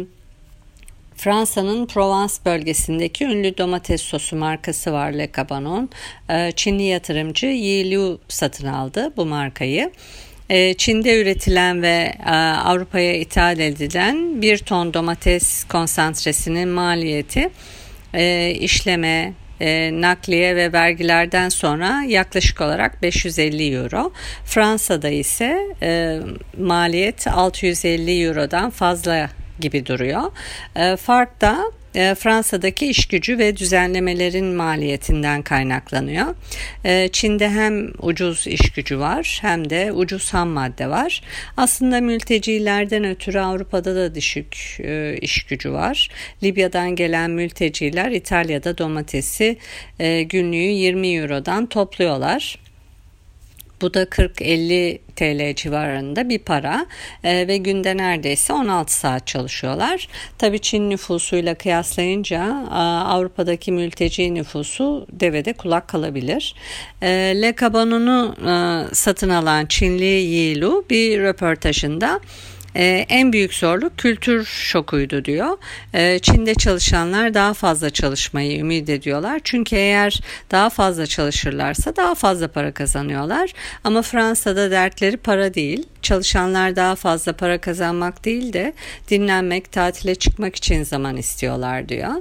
Fransa'nın 1.20 1.86
Provence 1.86 2.34
bölgesindeki 2.46 3.26
ünlü 3.26 3.58
domates 3.58 4.02
sosu 4.02 4.36
markası 4.36 4.94
var 4.94 5.12
Le 5.12 5.30
Cabanon. 5.38 5.90
E, 6.30 6.52
Çinli 6.56 6.84
yatırımcı 6.84 7.46
Yi 7.46 7.92
Liu 7.92 8.20
satın 8.28 8.68
aldı 8.68 9.14
bu 9.18 9.26
markayı. 9.26 9.92
E, 10.50 10.74
Çin'de 10.74 11.22
üretilen 11.22 11.82
ve 11.82 12.14
e, 12.26 12.32
Avrupa'ya 12.66 13.14
ithal 13.14 13.60
edilen 13.60 14.42
bir 14.42 14.58
ton 14.58 14.94
domates 14.94 15.64
konsantresinin 15.64 16.70
maliyeti 16.70 17.50
e, 18.14 18.52
işleme, 18.52 19.34
e, 19.62 20.02
nakliye 20.02 20.56
ve 20.56 20.74
vergilerden 20.74 21.50
sonra 21.50 22.04
yaklaşık 22.08 22.62
olarak 22.62 23.02
550 23.02 23.76
euro. 23.76 24.12
Fransa'da 24.46 25.10
ise 25.10 25.76
maliyet 26.58 27.28
650 27.28 28.24
eurodan 28.24 28.70
fazla 28.70 29.30
gibi 29.62 29.86
duruyor. 29.86 30.32
E, 30.76 30.96
fark 30.96 31.42
da 31.42 31.72
e, 31.96 32.16
Fransa'daki 32.16 32.88
iş 32.88 33.08
gücü 33.08 33.38
ve 33.38 33.58
düzenlemelerin 33.58 34.46
maliyetinden 34.46 35.42
kaynaklanıyor. 35.42 36.36
E, 36.86 37.10
Çin'de 37.12 37.50
hem 37.50 37.92
ucuz 38.02 38.48
iş 38.48 38.72
gücü 38.72 39.00
var 39.00 39.40
hem 39.42 39.70
de 39.70 39.92
ucuz 39.92 40.34
ham 40.34 40.50
madde 40.50 40.90
var. 40.90 41.22
Aslında 41.58 42.02
mültecilerden 42.02 43.04
ötürü 43.04 43.40
Avrupa'da 43.40 43.96
da 43.96 44.16
düşük 44.16 44.78
e, 44.80 45.18
iş 45.22 45.44
gücü 45.44 45.72
var. 45.72 46.10
Libya'dan 46.44 46.96
gelen 46.96 47.32
mülteciler 47.32 48.12
İtalya'da 48.12 48.78
domatesi 48.78 49.58
günlüğü 50.30 50.58
20 50.58 51.08
Euro'dan 51.08 51.66
topluyorlar. 51.66 52.60
Bu 53.82 53.94
da 53.94 54.04
40-50 54.04 55.00
TL 55.16 55.56
civarında 55.56 56.30
bir 56.30 56.40
para 56.40 56.86
e, 57.24 57.48
ve 57.48 57.58
günde 57.58 57.98
neredeyse 57.98 58.54
16 58.54 58.94
saat 58.94 59.28
çalışıyorlar. 59.28 60.08
Tabii 60.38 60.60
Çin 60.60 60.90
nüfusuyla 60.90 61.56
kıyaslayınca 61.56 62.42
Avrupa'daki 63.06 63.72
mülteci 63.72 64.34
nüfusu 64.34 65.08
devede 65.12 65.54
kulak 65.54 65.88
kalabilir. 65.88 66.56
E, 67.02 67.08
Le 67.42 67.56
Cabanon'u 67.60 68.36
e, 68.42 68.96
satın 68.96 69.30
alan 69.30 69.66
Çinli 69.66 70.06
Yi 70.06 70.62
Lu 70.62 70.86
bir 70.90 71.20
röportajında 71.20 72.20
ee, 72.76 73.06
en 73.10 73.34
büyük 73.34 73.54
zorluk 73.54 73.98
kültür 73.98 74.46
şokuydu 74.46 75.26
diyor. 75.26 75.58
Ee, 75.94 76.20
Çin'de 76.20 76.56
çalışanlar 76.56 77.34
daha 77.34 77.54
fazla 77.54 77.90
çalışmayı 77.90 78.60
ümit 78.60 78.90
ediyorlar. 78.90 79.42
Çünkü 79.44 79.76
eğer 79.76 80.22
daha 80.52 80.70
fazla 80.70 81.06
çalışırlarsa 81.06 81.96
daha 81.96 82.16
fazla 82.16 82.48
para 82.48 82.72
kazanıyorlar. 82.72 83.54
Ama 83.84 84.02
Fransa'da 84.02 84.72
dertleri 84.72 85.18
para 85.18 85.54
değil. 85.54 85.88
Çalışanlar 86.02 86.76
daha 86.76 86.96
fazla 86.96 87.34
para 87.34 87.62
kazanmak 87.62 88.26
değil 88.26 88.54
de 88.54 88.74
dinlenmek, 89.10 89.72
tatile 89.72 90.16
çıkmak 90.16 90.56
için 90.56 90.84
zaman 90.84 91.18
istiyorlar 91.18 91.90
diyor. 91.90 92.14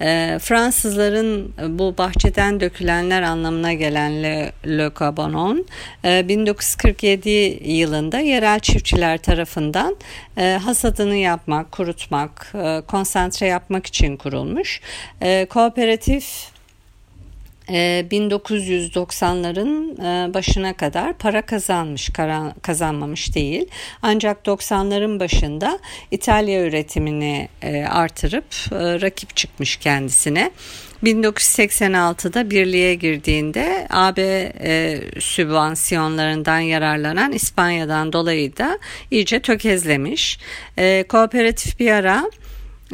E, 0.00 0.38
Fransızların 0.42 1.54
bu 1.68 1.94
bahçeden 1.98 2.60
dökülenler 2.60 3.22
anlamına 3.22 3.72
gelen 3.72 4.22
Le, 4.22 4.52
Le 4.66 4.90
Cabanon 5.00 5.66
e, 6.04 6.28
1947 6.28 7.28
yılında 7.64 8.18
yerel 8.18 8.60
çiftçiler 8.60 9.18
tarafından 9.18 9.96
e, 10.36 10.58
hasadını 10.64 11.16
yapmak, 11.16 11.72
kurutmak, 11.72 12.52
e, 12.54 12.82
konsantre 12.88 13.46
yapmak 13.46 13.86
için 13.86 14.16
kurulmuş. 14.16 14.80
E, 15.20 15.46
kooperatif 15.46 16.52
1990'ların 17.68 20.02
ee, 20.02 20.30
e, 20.30 20.34
başına 20.34 20.76
kadar 20.76 21.12
para 21.12 21.42
kazanmış, 21.42 22.10
kazanmamış 22.62 23.34
değil. 23.34 23.66
Ancak 24.02 24.46
90'ların 24.46 25.20
başında 25.20 25.78
İtalya 26.10 26.64
üretimini 26.64 27.48
e, 27.62 27.84
artırıp 27.84 28.44
e, 28.72 29.00
rakip 29.00 29.36
çıkmış 29.36 29.76
kendisine. 29.76 30.50
1986'da 31.04 32.50
birliğe 32.50 32.94
girdiğinde 32.94 33.86
AB 33.90 34.52
e, 34.60 35.00
sübvansiyonlarından 35.20 36.58
yararlanan 36.58 37.32
İspanya'dan 37.32 38.12
dolayı 38.12 38.56
da 38.56 38.78
iyice 39.10 39.40
tökezlemiş. 39.40 40.38
E, 40.78 41.04
kooperatif 41.08 41.80
bir 41.80 41.90
ara 41.90 42.24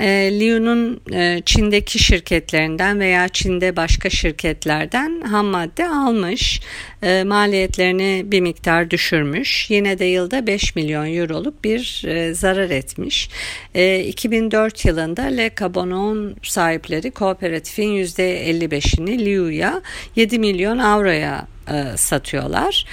e, 0.00 0.40
Liu'nun 0.40 1.00
e, 1.12 1.42
Çin'deki 1.44 1.98
şirketlerinden 1.98 3.00
veya 3.00 3.28
Çin'de 3.28 3.76
başka 3.76 4.10
şirketlerden 4.10 5.20
ham 5.20 5.46
madde 5.46 5.88
almış. 5.88 6.60
E, 7.02 7.24
maliyetlerini 7.24 8.22
bir 8.26 8.40
miktar 8.40 8.90
düşürmüş. 8.90 9.70
Yine 9.70 9.98
de 9.98 10.04
yılda 10.04 10.46
5 10.46 10.76
milyon 10.76 11.14
euroluk 11.14 11.64
bir 11.64 12.04
e, 12.06 12.34
zarar 12.34 12.70
etmiş. 12.70 13.30
E, 13.74 14.04
2004 14.04 14.84
yılında 14.84 15.22
Le 15.22 15.50
Cabonon 15.60 16.36
sahipleri 16.42 17.10
kooperatifin 17.10 18.04
%55'ini 18.04 19.24
Liu'ya 19.24 19.82
7 20.16 20.38
milyon 20.38 20.78
avroya 20.78 21.46
e, 21.68 21.96
satıyorlar. 21.96 22.86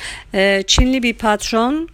Çinli 0.67 1.03
bir 1.03 1.13
patron 1.13 1.89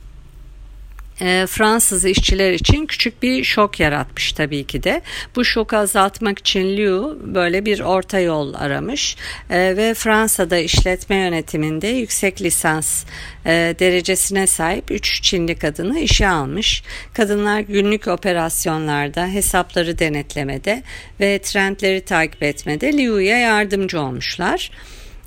e, 1.21 1.45
Fransız 1.47 2.05
işçiler 2.05 2.51
için 2.51 2.85
küçük 2.85 3.23
bir 3.23 3.43
şok 3.43 3.79
yaratmış 3.79 4.33
tabii 4.33 4.63
ki 4.63 4.83
de. 4.83 5.01
Bu 5.35 5.45
şoku 5.45 5.77
azaltmak 5.77 6.39
için 6.39 6.77
Liu 6.77 7.19
böyle 7.23 7.65
bir 7.65 7.79
orta 7.79 8.19
yol 8.19 8.53
aramış 8.53 9.17
e, 9.49 9.77
ve 9.77 9.93
Fransa'da 9.93 10.57
işletme 10.57 11.15
yönetiminde 11.15 11.87
yüksek 11.87 12.41
lisans 12.41 13.05
e, 13.45 13.75
derecesine 13.79 14.47
sahip 14.47 14.91
3 14.91 15.23
Çinli 15.23 15.55
kadını 15.55 15.99
işe 15.99 16.27
almış. 16.27 16.83
Kadınlar 17.13 17.59
günlük 17.59 18.07
operasyonlarda, 18.07 19.27
hesapları 19.27 19.99
denetlemede 19.99 20.83
ve 21.19 21.39
trendleri 21.39 22.01
takip 22.01 22.43
etmede 22.43 22.93
Liu'ya 22.97 23.37
yardımcı 23.37 24.01
olmuşlar. 24.01 24.71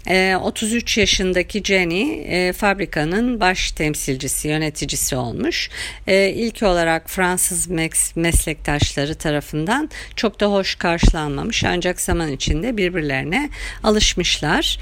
33 0.07 0.99
ee, 0.99 1.01
yaşındaki 1.01 1.63
Jenny 1.65 2.23
e, 2.27 2.53
fabrikanın 2.53 3.41
baş 3.41 3.73
temsilcisi, 3.73 4.49
yöneticisi 4.49 5.17
olmuş. 5.17 5.71
E, 6.07 6.29
ilk 6.29 6.63
olarak 6.63 7.11
Fransız 7.11 7.69
meslektaşları 8.17 9.15
tarafından 9.15 9.91
çok 10.17 10.41
da 10.41 10.47
hoş 10.47 10.75
karşılanmamış 10.75 11.65
ancak 11.65 12.01
zaman 12.01 12.33
içinde 12.33 12.77
birbirlerine 12.77 13.51
alışmışlar. 13.83 14.79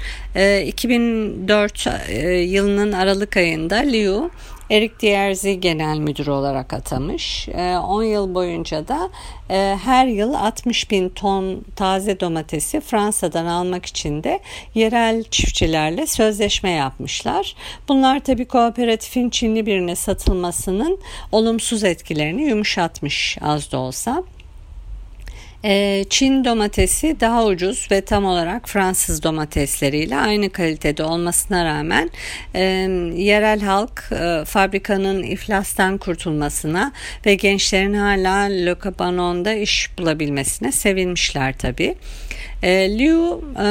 2004 0.65 1.87
e, 2.09 2.29
yılının 2.31 2.91
Aralık 2.91 3.37
ayında 3.37 3.75
Liu 3.75 4.31
Erik 4.73 4.99
Dierzi 4.99 5.59
genel 5.59 5.97
müdür 5.97 6.27
olarak 6.27 6.73
atamış. 6.73 7.49
10 7.49 8.03
ee, 8.03 8.07
yıl 8.07 8.35
boyunca 8.35 8.87
da 8.87 9.09
e, 9.49 9.77
her 9.83 10.07
yıl 10.07 10.33
60 10.33 10.91
bin 10.91 11.09
ton 11.09 11.65
taze 11.75 12.19
domatesi 12.19 12.81
Fransa'dan 12.81 13.45
almak 13.45 13.85
için 13.85 14.23
de 14.23 14.39
yerel 14.75 15.23
çiftçilerle 15.23 16.07
sözleşme 16.07 16.71
yapmışlar. 16.71 17.55
Bunlar 17.87 18.19
tabii 18.19 18.45
kooperatifin 18.45 19.29
Çinli 19.29 19.65
birine 19.65 19.95
satılmasının 19.95 20.99
olumsuz 21.31 21.83
etkilerini 21.83 22.43
yumuşatmış 22.43 23.37
az 23.41 23.71
da 23.71 23.77
olsa. 23.77 24.23
Ee, 25.65 26.05
Çin 26.09 26.45
domatesi 26.45 27.19
daha 27.19 27.45
ucuz 27.45 27.87
ve 27.91 28.01
tam 28.01 28.25
olarak 28.25 28.69
Fransız 28.69 29.23
domatesleriyle 29.23 30.17
aynı 30.17 30.49
kalitede 30.49 31.03
olmasına 31.03 31.65
rağmen 31.65 32.09
e, 32.55 32.61
yerel 33.15 33.61
halk 33.61 34.03
e, 34.11 34.45
fabrikanın 34.45 35.23
iflastan 35.23 35.97
kurtulmasına 35.97 36.91
ve 37.25 37.35
gençlerin 37.35 37.93
hala 37.93 38.37
Le 38.39 38.75
Cabanon'da 38.83 39.53
iş 39.53 39.89
bulabilmesine 39.97 40.71
sevinmişler 40.71 41.57
tabii. 41.57 41.95
E, 42.63 42.97
Liu 42.97 43.43
e, 43.55 43.63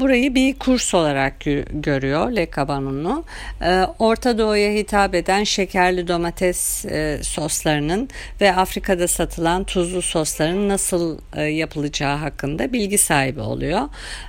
burayı 0.00 0.34
bir 0.34 0.54
kurs 0.54 0.94
olarak 0.94 1.34
görüyor 1.70 2.32
Le 2.32 2.48
Cabanon'u. 2.56 3.24
E, 3.62 3.80
Orta 3.98 4.38
Doğu'ya 4.38 4.72
hitap 4.72 5.14
eden 5.14 5.44
şekerli 5.44 6.08
domates 6.08 6.84
e, 6.84 7.18
soslarının 7.22 8.08
ve 8.40 8.56
Afrika'da 8.56 9.08
satılan 9.08 9.64
tuzlu 9.64 10.02
sosların 10.02 10.68
nasıl 10.68 11.18
e, 11.36 11.42
yapılacağı 11.42 12.16
hakkında 12.16 12.72
bilgi 12.72 12.98
sahibi 12.98 13.40
oluyor. 13.40 13.80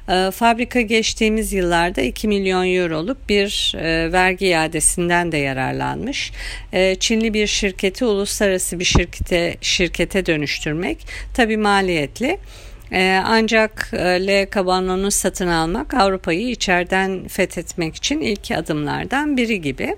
E, 0.09 0.31
fabrika 0.31 0.81
geçtiğimiz 0.81 1.53
yıllarda 1.53 2.01
2 2.01 2.27
milyon 2.27 2.75
euroluk 2.75 3.29
bir 3.29 3.75
e, 3.77 4.11
vergi 4.11 4.45
iadesinden 4.45 5.31
de 5.31 5.37
yararlanmış. 5.37 6.31
E, 6.73 6.95
Çinli 6.95 7.33
bir 7.33 7.47
şirketi 7.47 8.05
uluslararası 8.05 8.79
bir 8.79 8.85
şirkete 8.85 9.57
şirkete 9.61 10.25
dönüştürmek 10.25 11.07
tabii 11.33 11.57
maliyetli. 11.57 12.39
Ee, 12.91 13.21
ancak 13.25 13.89
e, 13.93 14.27
Le 14.27 14.49
Cabanon'u 14.55 15.11
satın 15.11 15.47
almak 15.47 15.93
Avrupa'yı 15.93 16.49
içeriden 16.49 17.27
fethetmek 17.27 17.95
için 17.95 18.21
ilk 18.21 18.51
adımlardan 18.51 19.37
biri 19.37 19.61
gibi. 19.61 19.95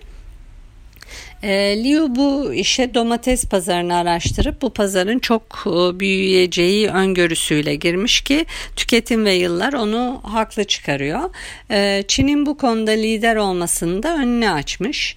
E, 1.44 1.84
Liu 1.84 2.16
bu 2.16 2.54
işe 2.54 2.94
domates 2.94 3.46
pazarını 3.46 3.96
araştırıp 3.96 4.62
bu 4.62 4.74
pazarın 4.74 5.20
çok 5.20 5.64
e, 5.66 6.00
büyüyeceği 6.00 6.90
öngörüsüyle 6.90 7.76
girmiş 7.76 8.22
ki 8.22 8.46
tüketim 8.76 9.26
ve 9.26 9.34
yıllar 9.34 9.74
onu 9.74 10.22
haklı 10.24 10.64
çıkarıyor. 10.64 11.30
E, 11.72 12.04
Çin'in 12.08 12.46
bu 12.46 12.58
konuda 12.58 12.92
lider 12.92 13.36
olmasını 13.36 14.04
da 14.04 14.16
önüne 14.16 14.52
açmış. 14.52 15.16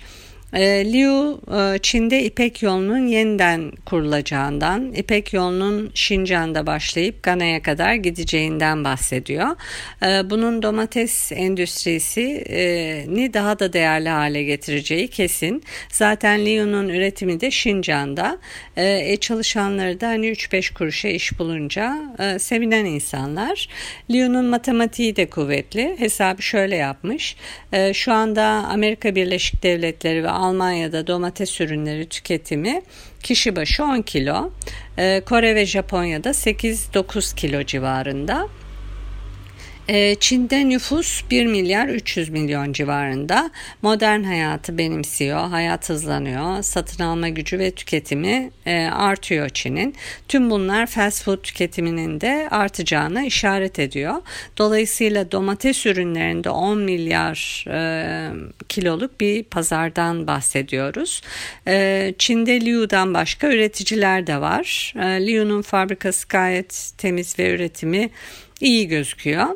E, 0.53 0.93
Liu 0.93 1.41
e, 1.59 1.79
Çin'de 1.79 2.25
İpek 2.25 2.63
yolunun 2.63 3.07
yeniden 3.07 3.73
kurulacağından, 3.87 4.93
İpek 4.93 5.33
yolunun 5.33 5.91
Şincan'da 5.95 6.67
başlayıp 6.67 7.23
Gana'ya 7.23 7.63
kadar 7.63 7.95
gideceğinden 7.95 8.85
bahsediyor. 8.85 9.49
E, 10.03 10.31
bunun 10.31 10.63
domates 10.63 11.33
endüstrisini 11.33 13.35
daha 13.35 13.59
da 13.59 13.73
değerli 13.73 14.09
hale 14.09 14.43
getireceği 14.43 15.09
kesin. 15.09 15.63
Zaten 15.89 16.47
Liu'nun 16.47 16.89
üretimi 16.89 17.41
de 17.41 17.51
Şincan'da. 17.51 18.39
E, 18.77 19.17
çalışanları 19.17 20.01
da 20.01 20.09
hani 20.09 20.27
3-5 20.27 20.75
kuruşa 20.75 21.09
iş 21.09 21.39
bulunca 21.39 21.97
e, 22.19 22.39
sevinen 22.39 22.85
insanlar. 22.85 23.69
Liu'nun 24.11 24.45
matematiği 24.45 25.17
de 25.17 25.31
kuvvetli. 25.31 25.97
Hesabı 25.99 26.43
şöyle 26.43 26.77
yapmış. 26.77 27.37
E, 27.73 27.95
şu 27.95 28.13
anda 28.13 28.45
Amerika 28.45 29.15
Birleşik 29.15 29.63
Devletleri 29.63 30.25
ve 30.25 30.40
Almanya'da 30.41 31.07
domates 31.07 31.61
ürünleri 31.61 32.09
tüketimi 32.09 32.83
kişi 33.23 33.57
başı 33.57 33.85
10 33.85 34.03
kilo. 34.03 34.51
E, 34.99 35.23
Kore 35.27 35.55
ve 35.55 35.67
Japonya'da 35.67 36.31
8-9 36.31 37.35
kilo 37.37 37.65
civarında. 37.65 38.49
Ee, 39.93 40.17
Çin'de 40.21 40.69
nüfus 40.69 41.23
1 41.31 41.47
milyar 41.47 41.89
300 41.89 42.29
milyon 42.29 42.73
civarında. 42.73 43.51
Modern 43.83 44.23
hayatı 44.23 44.79
benimsiyor, 44.79 45.49
hayat 45.49 45.89
hızlanıyor, 45.89 46.63
satın 46.63 47.05
alma 47.05 47.29
gücü 47.29 47.59
ve 47.59 47.71
tüketimi 47.71 48.51
e, 48.67 48.85
artıyor 48.85 49.49
Çin'in. 49.49 49.95
Tüm 50.29 50.51
bunlar 50.51 50.87
fast 50.87 51.25
food 51.25 51.43
tüketiminin 51.43 52.21
de 52.21 52.49
artacağını 52.51 53.25
işaret 53.25 53.79
ediyor. 53.79 54.15
Dolayısıyla 54.59 55.33
domates 55.33 55.87
ürünlerinde 55.87 56.51
10 56.51 56.79
milyar 56.79 57.65
e, 57.69 58.31
kiloluk 58.69 59.21
bir 59.21 59.43
pazardan 59.43 60.27
bahsediyoruz. 60.27 61.23
E, 61.69 62.15
Çin'de 62.19 62.61
Liu'dan 62.61 63.15
başka 63.15 63.49
üreticiler 63.49 64.27
de 64.27 64.41
var. 64.41 64.93
Liu'nun 64.97 65.63
fabrikası 65.63 66.29
gayet 66.29 66.91
temiz 66.99 67.39
ve 67.39 67.55
üretimi 67.55 68.11
iyi 68.61 68.89
gözüküyor. 68.89 69.47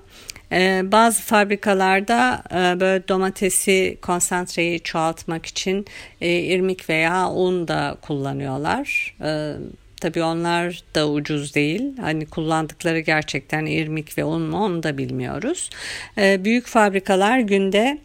Ee, 0.52 0.82
bazı 0.84 1.22
fabrikalarda 1.22 2.42
e, 2.50 2.80
böyle 2.80 3.08
domatesi 3.08 3.98
konsantreyi 4.02 4.80
çoğaltmak 4.80 5.46
için 5.46 5.86
e, 6.20 6.30
irmik 6.40 6.88
veya 6.88 7.28
un 7.28 7.68
da 7.68 7.96
kullanıyorlar. 8.02 9.16
E, 9.22 9.52
tabii 10.00 10.22
onlar 10.22 10.82
da 10.94 11.08
ucuz 11.10 11.54
değil. 11.54 11.96
Hani 12.00 12.26
kullandıkları 12.26 13.00
gerçekten 13.00 13.66
irmik 13.66 14.18
ve 14.18 14.24
un 14.24 14.42
mu 14.42 14.64
onu 14.64 14.82
da 14.82 14.98
bilmiyoruz. 14.98 15.70
E, 16.18 16.44
büyük 16.44 16.66
fabrikalar 16.66 17.38
günde 17.38 17.98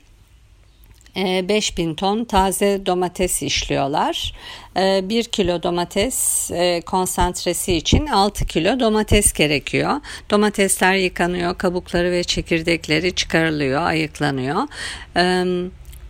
5000 1.49 1.91
e, 1.91 1.95
ton 1.95 2.23
taze 2.23 2.85
domates 2.85 3.41
işliyorlar. 3.41 4.33
1 4.75 5.19
e, 5.19 5.23
kilo 5.23 5.63
domates 5.63 6.51
e, 6.51 6.81
konsantresi 6.81 7.73
için 7.73 8.07
6 8.07 8.45
kilo 8.45 8.79
domates 8.79 9.33
gerekiyor. 9.33 10.01
Domatesler 10.29 10.95
yıkanıyor, 10.95 11.57
kabukları 11.57 12.11
ve 12.11 12.23
çekirdekleri 12.23 13.15
çıkarılıyor, 13.15 13.81
ayıklanıyor. 13.81 14.61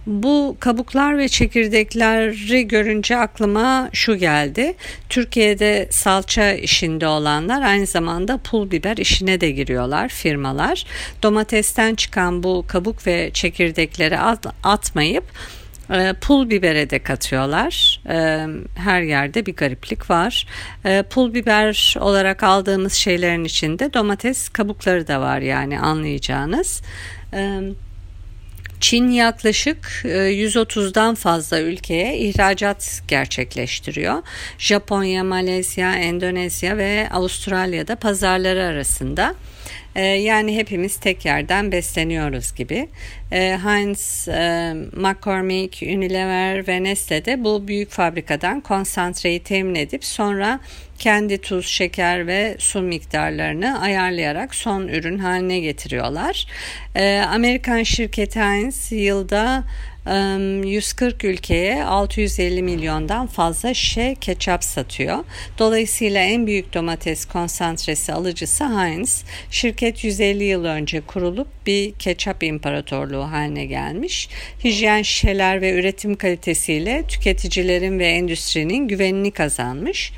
Bu 0.10 0.58
kabuklar 0.60 1.18
ve 1.18 1.28
çekirdekleri 1.28 2.68
görünce 2.68 3.18
aklıma 3.18 3.90
şu 3.94 4.16
geldi. 4.16 4.76
Türkiye'de 5.10 5.88
salça 5.92 6.52
işinde 6.52 7.08
olanlar 7.08 7.62
aynı 7.62 7.86
zamanda 7.86 8.38
pul 8.38 8.72
biber 8.72 8.98
işine 8.98 9.42
de 9.42 9.52
giriyorlar 9.52 10.10
firmalar. 10.10 10.86
Domatesten 11.24 11.96
çıkan 11.96 12.44
bu 12.44 12.66
kabuk 12.68 13.08
ve 13.08 13.32
çekirdekleri 13.34 14.20
at, 14.20 14.46
atmayıp 14.64 15.24
e, 15.92 16.14
pul 16.22 16.50
bibere 16.50 16.90
de 16.90 17.00
katıyorlar. 17.00 18.02
E, 18.10 18.46
her 18.76 19.02
yerde 19.02 19.46
bir 19.46 19.56
gariplik 19.56 20.10
var. 20.10 20.48
E, 20.86 21.04
pul 21.04 21.34
biber 21.34 21.96
olarak 22.00 22.44
aldığımız 22.44 22.94
şeylerin 22.94 23.44
içinde 23.44 23.94
domates 23.94 24.50
kabukları 24.50 25.08
da 25.08 25.22
var 25.22 25.40
yani 25.40 25.80
anlayacağınız. 25.80 26.82
Çin 28.80 29.10
yaklaşık 29.12 30.02
130'dan 30.04 31.14
e, 31.14 31.16
fazla 31.16 31.60
ülkeye 31.60 32.18
ihracat 32.18 33.02
gerçekleştiriyor. 33.08 34.24
Japonya, 34.58 35.24
Malezya, 35.24 35.96
Endonezya 35.96 36.78
ve 36.78 37.08
Avustralya'da 37.12 37.96
pazarları 37.96 38.64
arasında. 38.64 39.36
E, 39.96 40.02
yani 40.04 40.56
hepimiz 40.56 40.98
tek 40.98 41.26
yerden 41.26 41.72
besleniyoruz 41.72 42.56
gibi. 42.56 42.90
E, 43.32 43.60
Heinz, 43.64 44.28
McCormick, 44.94 45.82
Unilever 45.82 46.68
ve 46.68 46.84
Nestle 46.84 47.26
de 47.26 47.44
bu 47.44 47.68
büyük 47.68 47.90
fabrikadan 47.90 48.62
konsantreyi 48.62 49.40
temin 49.40 49.76
edip 49.76 50.06
sonra 50.06 50.60
kendi 51.00 51.38
tuz, 51.38 51.68
şeker 51.68 52.28
ve 52.28 52.56
su 52.60 52.82
miktarlarını 52.82 53.82
ayarlayarak 53.82 54.56
son 54.56 54.88
ürün 54.88 55.18
haline 55.18 55.60
getiriyorlar. 55.60 56.48
Ee, 56.96 57.22
Amerikan 57.30 57.84
şirketi 57.84 58.40
Heinz 58.40 58.92
yılda 58.92 59.64
140 60.10 61.24
ülkeye 61.24 61.84
650 61.84 62.64
milyondan 62.64 63.28
fazla 63.28 63.74
şişe 63.74 64.16
ketçap 64.22 64.64
satıyor. 64.64 65.18
Dolayısıyla 65.58 66.22
en 66.22 66.48
büyük 66.48 66.74
domates 66.74 67.26
konsantresi 67.26 68.14
alıcısı 68.14 68.66
Heinz. 68.66 69.24
Şirket 69.52 70.04
150 70.04 70.44
yıl 70.44 70.66
önce 70.66 71.02
kurulup 71.02 71.48
bir 71.66 71.92
ketçap 71.92 72.44
imparatorluğu 72.44 73.32
haline 73.32 73.66
gelmiş. 73.66 74.30
Hijyen 74.64 75.02
şişeler 75.02 75.62
ve 75.62 75.74
üretim 75.74 76.16
kalitesiyle 76.16 77.04
tüketicilerin 77.08 78.00
ve 78.00 78.08
endüstrinin 78.08 78.88
güvenini 78.88 79.32
kazanmış 79.32 80.14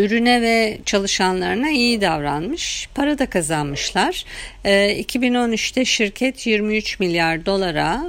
ürüne 0.00 0.42
ve 0.42 0.78
çalışanlarına 0.86 1.70
iyi 1.70 2.00
davranmış. 2.00 2.88
Para 2.94 3.18
da 3.18 3.26
kazanmışlar. 3.26 4.24
2013'te 4.64 5.84
şirket 5.84 6.46
23 6.46 7.00
milyar 7.00 7.46
dolara 7.46 8.02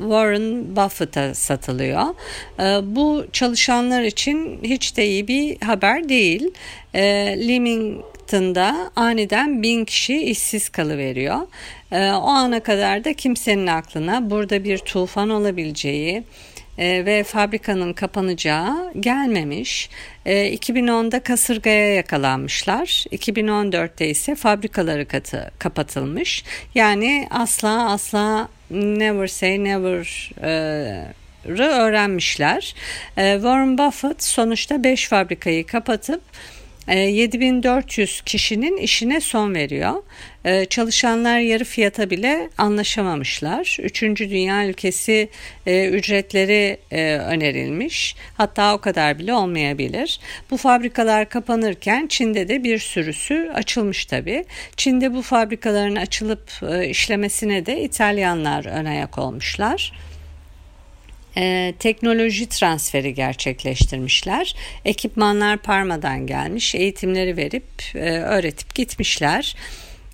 Warren 0.00 0.76
Buffett'a 0.76 1.34
satılıyor. 1.34 2.04
Bu 2.82 3.26
çalışanlar 3.32 4.02
için 4.02 4.60
hiç 4.62 4.96
de 4.96 5.06
iyi 5.06 5.28
bir 5.28 5.60
haber 5.60 6.08
değil. 6.08 6.50
Leamington'da 7.48 8.90
aniden 8.96 9.62
bin 9.62 9.84
kişi 9.84 10.22
işsiz 10.22 10.68
kalıveriyor. 10.68 11.40
O 11.92 12.28
ana 12.28 12.60
kadar 12.60 13.04
da 13.04 13.12
kimsenin 13.12 13.66
aklına 13.66 14.30
burada 14.30 14.64
bir 14.64 14.78
tufan 14.78 15.30
olabileceği, 15.30 16.22
e, 16.80 17.06
ve 17.06 17.24
fabrikanın 17.24 17.92
kapanacağı 17.92 18.92
gelmemiş. 19.00 19.90
E, 20.26 20.54
2010'da 20.54 21.20
kasırgaya 21.20 21.94
yakalanmışlar. 21.94 23.04
2014'te 23.12 24.08
ise 24.08 24.34
fabrikaları 24.34 25.08
katı, 25.08 25.50
kapatılmış. 25.58 26.44
Yani 26.74 27.26
asla 27.30 27.90
asla 27.92 28.48
never 28.70 29.26
say 29.26 29.64
never 29.64 30.30
e, 30.42 31.04
öğrenmişler. 31.62 32.74
E, 33.16 33.34
Warren 33.34 33.78
Buffett 33.78 34.22
sonuçta 34.22 34.84
5 34.84 35.08
fabrikayı 35.08 35.66
kapatıp 35.66 36.22
7400 36.94 38.20
e, 38.20 38.24
kişinin 38.24 38.76
işine 38.76 39.20
son 39.20 39.54
veriyor. 39.54 40.02
E, 40.44 40.64
çalışanlar 40.64 41.38
yarı 41.38 41.64
fiyata 41.64 42.10
bile 42.10 42.50
anlaşamamışlar. 42.58 43.76
Üçüncü 43.80 44.30
dünya 44.30 44.66
ülkesi 44.66 45.28
e, 45.66 45.88
ücretleri 45.88 46.78
önerilmiş. 47.20 48.16
Hatta 48.34 48.74
o 48.74 48.78
kadar 48.78 49.18
bile 49.18 49.34
olmayabilir. 49.34 50.20
Bu 50.50 50.56
fabrikalar 50.56 51.28
kapanırken 51.28 52.06
Çin'de 52.06 52.48
de 52.48 52.64
bir 52.64 52.78
sürüsü 52.78 53.50
açılmış 53.54 54.04
tabii. 54.04 54.44
Çin'de 54.76 55.14
bu 55.14 55.22
fabrikaların 55.22 55.96
açılıp 55.96 56.50
işlemesine 56.88 57.66
de 57.66 57.82
İtalyanlar 57.82 58.64
ön 58.64 58.84
ayak 58.84 59.18
olmuşlar 59.18 59.92
e, 61.36 61.74
teknoloji 61.78 62.48
transferi 62.48 63.14
gerçekleştirmişler. 63.14 64.54
Ekipmanlar 64.84 65.58
Parma'dan 65.58 66.26
gelmiş, 66.26 66.74
eğitimleri 66.74 67.36
verip 67.36 67.64
e, 67.94 68.10
öğretip 68.10 68.74
gitmişler. 68.74 69.56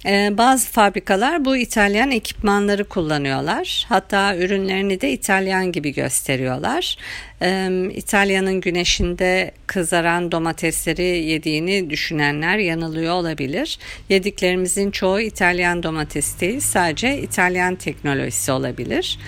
E, 0.07 0.38
bazı 0.38 0.68
fabrikalar 0.68 1.44
bu 1.44 1.57
İtalyan 1.57 2.11
ekipmanları 2.11 2.85
kullanıyorlar. 2.85 3.87
Hatta 3.88 4.37
ürünlerini 4.37 5.00
de 5.00 5.12
İtalyan 5.12 5.72
gibi 5.72 5.94
gösteriyorlar. 5.94 6.96
E, 7.42 7.70
İtalya'nın 7.94 8.61
güneşinde 8.61 9.50
kızaran 9.66 10.33
domatesleri 10.33 11.02
yediğini 11.02 11.90
düşünenler 11.90 12.59
yanılıyor 12.59 13.14
olabilir. 13.14 13.79
Yediklerimizin 14.09 14.90
çoğu 14.90 15.20
İtalyan 15.20 15.83
domatesi 15.83 16.40
değil, 16.40 16.61
sadece 16.61 17.18
İtalyan 17.18 17.74
teknolojisi 17.74 18.52
olabilir. 18.52 19.18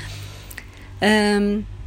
Evet. 1.03 1.78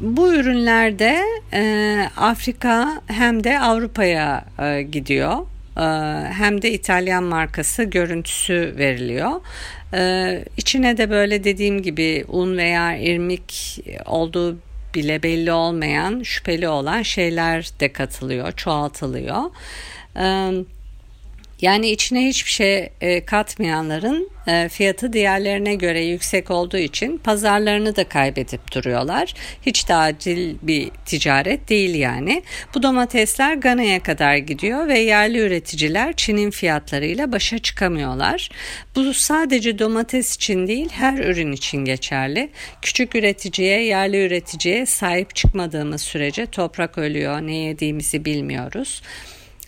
Bu 0.00 0.34
ürünlerde 0.34 1.20
e, 1.52 2.08
Afrika 2.16 3.02
hem 3.06 3.44
de 3.44 3.60
Avrupa'ya 3.60 4.44
e, 4.62 4.82
gidiyor. 4.82 5.38
e, 5.76 5.82
hem 6.32 6.62
de 6.62 6.72
İtalyan 6.72 7.24
markası 7.24 7.84
görüntüsü 7.84 8.74
veriliyor. 8.78 9.40
E, 9.94 10.44
içine 10.56 10.96
de 10.96 11.10
böyle 11.10 11.44
dediğim 11.44 11.82
gibi 11.82 12.24
un 12.28 12.56
veya 12.56 12.96
irmik 12.96 13.80
olduğu 14.06 14.58
bile 14.94 15.22
belli 15.22 15.52
olmayan 15.52 16.22
şüpheli 16.22 16.68
olan 16.68 17.02
şeyler 17.02 17.70
de 17.80 17.92
katılıyor, 17.92 18.52
çoğaltılıyor. 18.52 19.42
Evet 20.16 20.73
yani 21.60 21.90
içine 21.90 22.28
hiçbir 22.28 22.50
şey 22.50 22.88
e, 23.00 23.24
katmayanların 23.24 24.30
e, 24.46 24.68
fiyatı 24.68 25.12
diğerlerine 25.12 25.74
göre 25.74 26.04
yüksek 26.04 26.50
olduğu 26.50 26.76
için 26.76 27.18
pazarlarını 27.18 27.96
da 27.96 28.08
kaybedip 28.08 28.72
duruyorlar. 28.72 29.34
Hiç 29.66 29.88
de 29.88 29.94
acil 29.94 30.56
bir 30.62 30.90
ticaret 31.06 31.68
değil 31.68 31.94
yani. 31.94 32.42
Bu 32.74 32.82
domatesler 32.82 33.54
Gana'ya 33.54 34.02
kadar 34.02 34.36
gidiyor 34.36 34.88
ve 34.88 34.98
yerli 34.98 35.38
üreticiler 35.38 36.12
Çin'in 36.16 36.50
fiyatlarıyla 36.50 37.32
başa 37.32 37.58
çıkamıyorlar. 37.58 38.48
Bu 38.96 39.14
sadece 39.14 39.78
domates 39.78 40.36
için 40.36 40.66
değil 40.66 40.88
her 40.92 41.18
ürün 41.18 41.52
için 41.52 41.78
geçerli. 41.78 42.50
Küçük 42.82 43.14
üreticiye, 43.14 43.84
yerli 43.84 44.26
üreticiye 44.26 44.86
sahip 44.86 45.34
çıkmadığımız 45.34 46.00
sürece 46.02 46.46
toprak 46.46 46.98
ölüyor, 46.98 47.40
ne 47.40 47.56
yediğimizi 47.56 48.24
bilmiyoruz. 48.24 49.02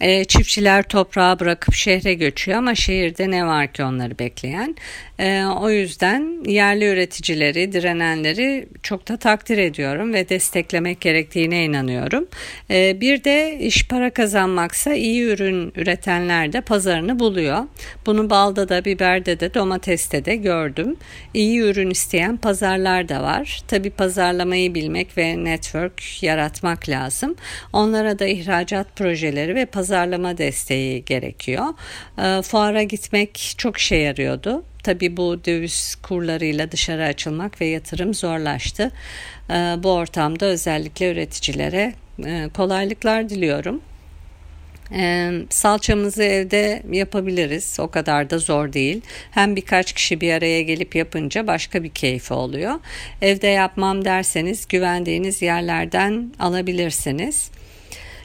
E, 0.00 0.24
çiftçiler 0.24 0.82
toprağı 0.82 1.40
bırakıp 1.40 1.74
şehre 1.74 2.14
göçüyor 2.14 2.58
ama 2.58 2.74
şehirde 2.74 3.30
ne 3.30 3.46
var 3.46 3.72
ki 3.72 3.84
onları 3.84 4.18
bekleyen? 4.18 4.76
E, 5.18 5.44
o 5.44 5.70
yüzden 5.70 6.44
yerli 6.46 6.84
üreticileri, 6.84 7.72
direnenleri 7.72 8.68
çok 8.82 9.08
da 9.08 9.16
takdir 9.16 9.58
ediyorum 9.58 10.12
ve 10.12 10.28
desteklemek 10.28 11.00
gerektiğine 11.00 11.64
inanıyorum. 11.64 12.26
E, 12.70 13.00
bir 13.00 13.24
de 13.24 13.58
iş 13.60 13.88
para 13.88 14.10
kazanmaksa 14.10 14.94
iyi 14.94 15.22
ürün 15.22 15.72
üretenler 15.76 16.52
de 16.52 16.60
pazarını 16.60 17.18
buluyor. 17.18 17.64
Bunu 18.06 18.30
balda 18.30 18.68
da, 18.68 18.84
biberde 18.84 19.40
de, 19.40 19.54
domateste 19.54 20.24
de 20.24 20.36
gördüm. 20.36 20.96
İyi 21.34 21.60
ürün 21.60 21.90
isteyen 21.90 22.36
pazarlar 22.36 23.08
da 23.08 23.22
var. 23.22 23.62
Tabi 23.68 23.90
pazarlamayı 23.90 24.74
bilmek 24.74 25.18
ve 25.18 25.44
network 25.44 26.22
yaratmak 26.22 26.88
lazım. 26.88 27.36
Onlara 27.72 28.18
da 28.18 28.26
ihracat 28.26 28.96
projeleri 28.96 29.54
ve 29.54 29.66
pazarlama 29.66 30.38
desteği 30.38 31.04
gerekiyor. 31.04 31.64
E, 32.18 32.42
fuara 32.42 32.82
gitmek 32.82 33.54
çok 33.58 33.76
işe 33.76 33.96
yarıyordu. 33.96 34.64
Tabii 34.86 35.16
bu 35.16 35.44
döviz 35.44 35.94
kurlarıyla 36.02 36.72
dışarı 36.72 37.04
açılmak 37.04 37.60
ve 37.60 37.66
yatırım 37.66 38.14
zorlaştı. 38.14 38.92
Ee, 39.50 39.54
bu 39.82 39.92
ortamda 39.92 40.46
özellikle 40.46 41.12
üreticilere 41.12 41.94
e, 42.26 42.48
kolaylıklar 42.54 43.28
diliyorum. 43.28 43.80
Ee, 44.92 45.32
salçamızı 45.50 46.22
evde 46.22 46.82
yapabiliriz. 46.92 47.76
O 47.80 47.88
kadar 47.88 48.30
da 48.30 48.38
zor 48.38 48.72
değil. 48.72 49.00
Hem 49.30 49.56
birkaç 49.56 49.92
kişi 49.92 50.20
bir 50.20 50.32
araya 50.32 50.62
gelip 50.62 50.94
yapınca 50.94 51.46
başka 51.46 51.82
bir 51.82 51.90
keyfi 51.90 52.34
oluyor. 52.34 52.74
Evde 53.22 53.46
yapmam 53.46 54.04
derseniz 54.04 54.68
güvendiğiniz 54.68 55.42
yerlerden 55.42 56.32
alabilirsiniz. 56.38 57.50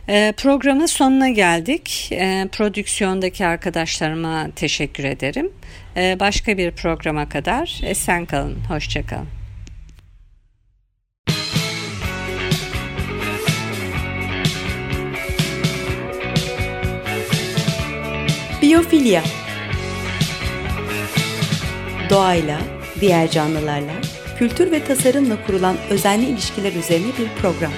Ee, 0.10 0.34
programın 0.38 0.86
sonuna 0.86 1.30
geldik. 1.30 2.10
Ee, 2.12 2.48
prodüksiyondaki 2.52 3.46
arkadaşlarıma 3.46 4.48
teşekkür 4.56 5.04
ederim. 5.04 5.52
Ee, 5.98 6.18
başka 6.20 6.58
bir 6.58 6.72
programa 6.72 7.30
kadar 7.30 7.82
esen 7.84 8.26
kalın, 8.26 8.58
hoşçakalın. 8.68 9.28
Biyofilya 18.62 19.24
Doğayla, 22.10 22.60
diğer 23.02 23.32
canlılarla, 23.32 23.94
kültür 24.38 24.72
ve 24.72 24.84
tasarımla 24.84 25.46
kurulan 25.46 25.76
özenli 25.90 26.26
ilişkiler 26.26 26.74
üzerine 26.74 27.08
bir 27.08 27.42
program. 27.42 27.72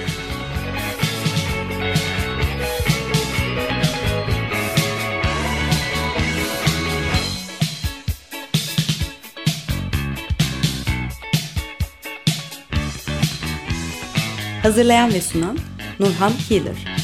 Hazırlayan 14.64 15.12
ve 15.12 15.20
sunan 15.20 15.58
Nurhan 16.00 16.32
Healer. 16.48 17.03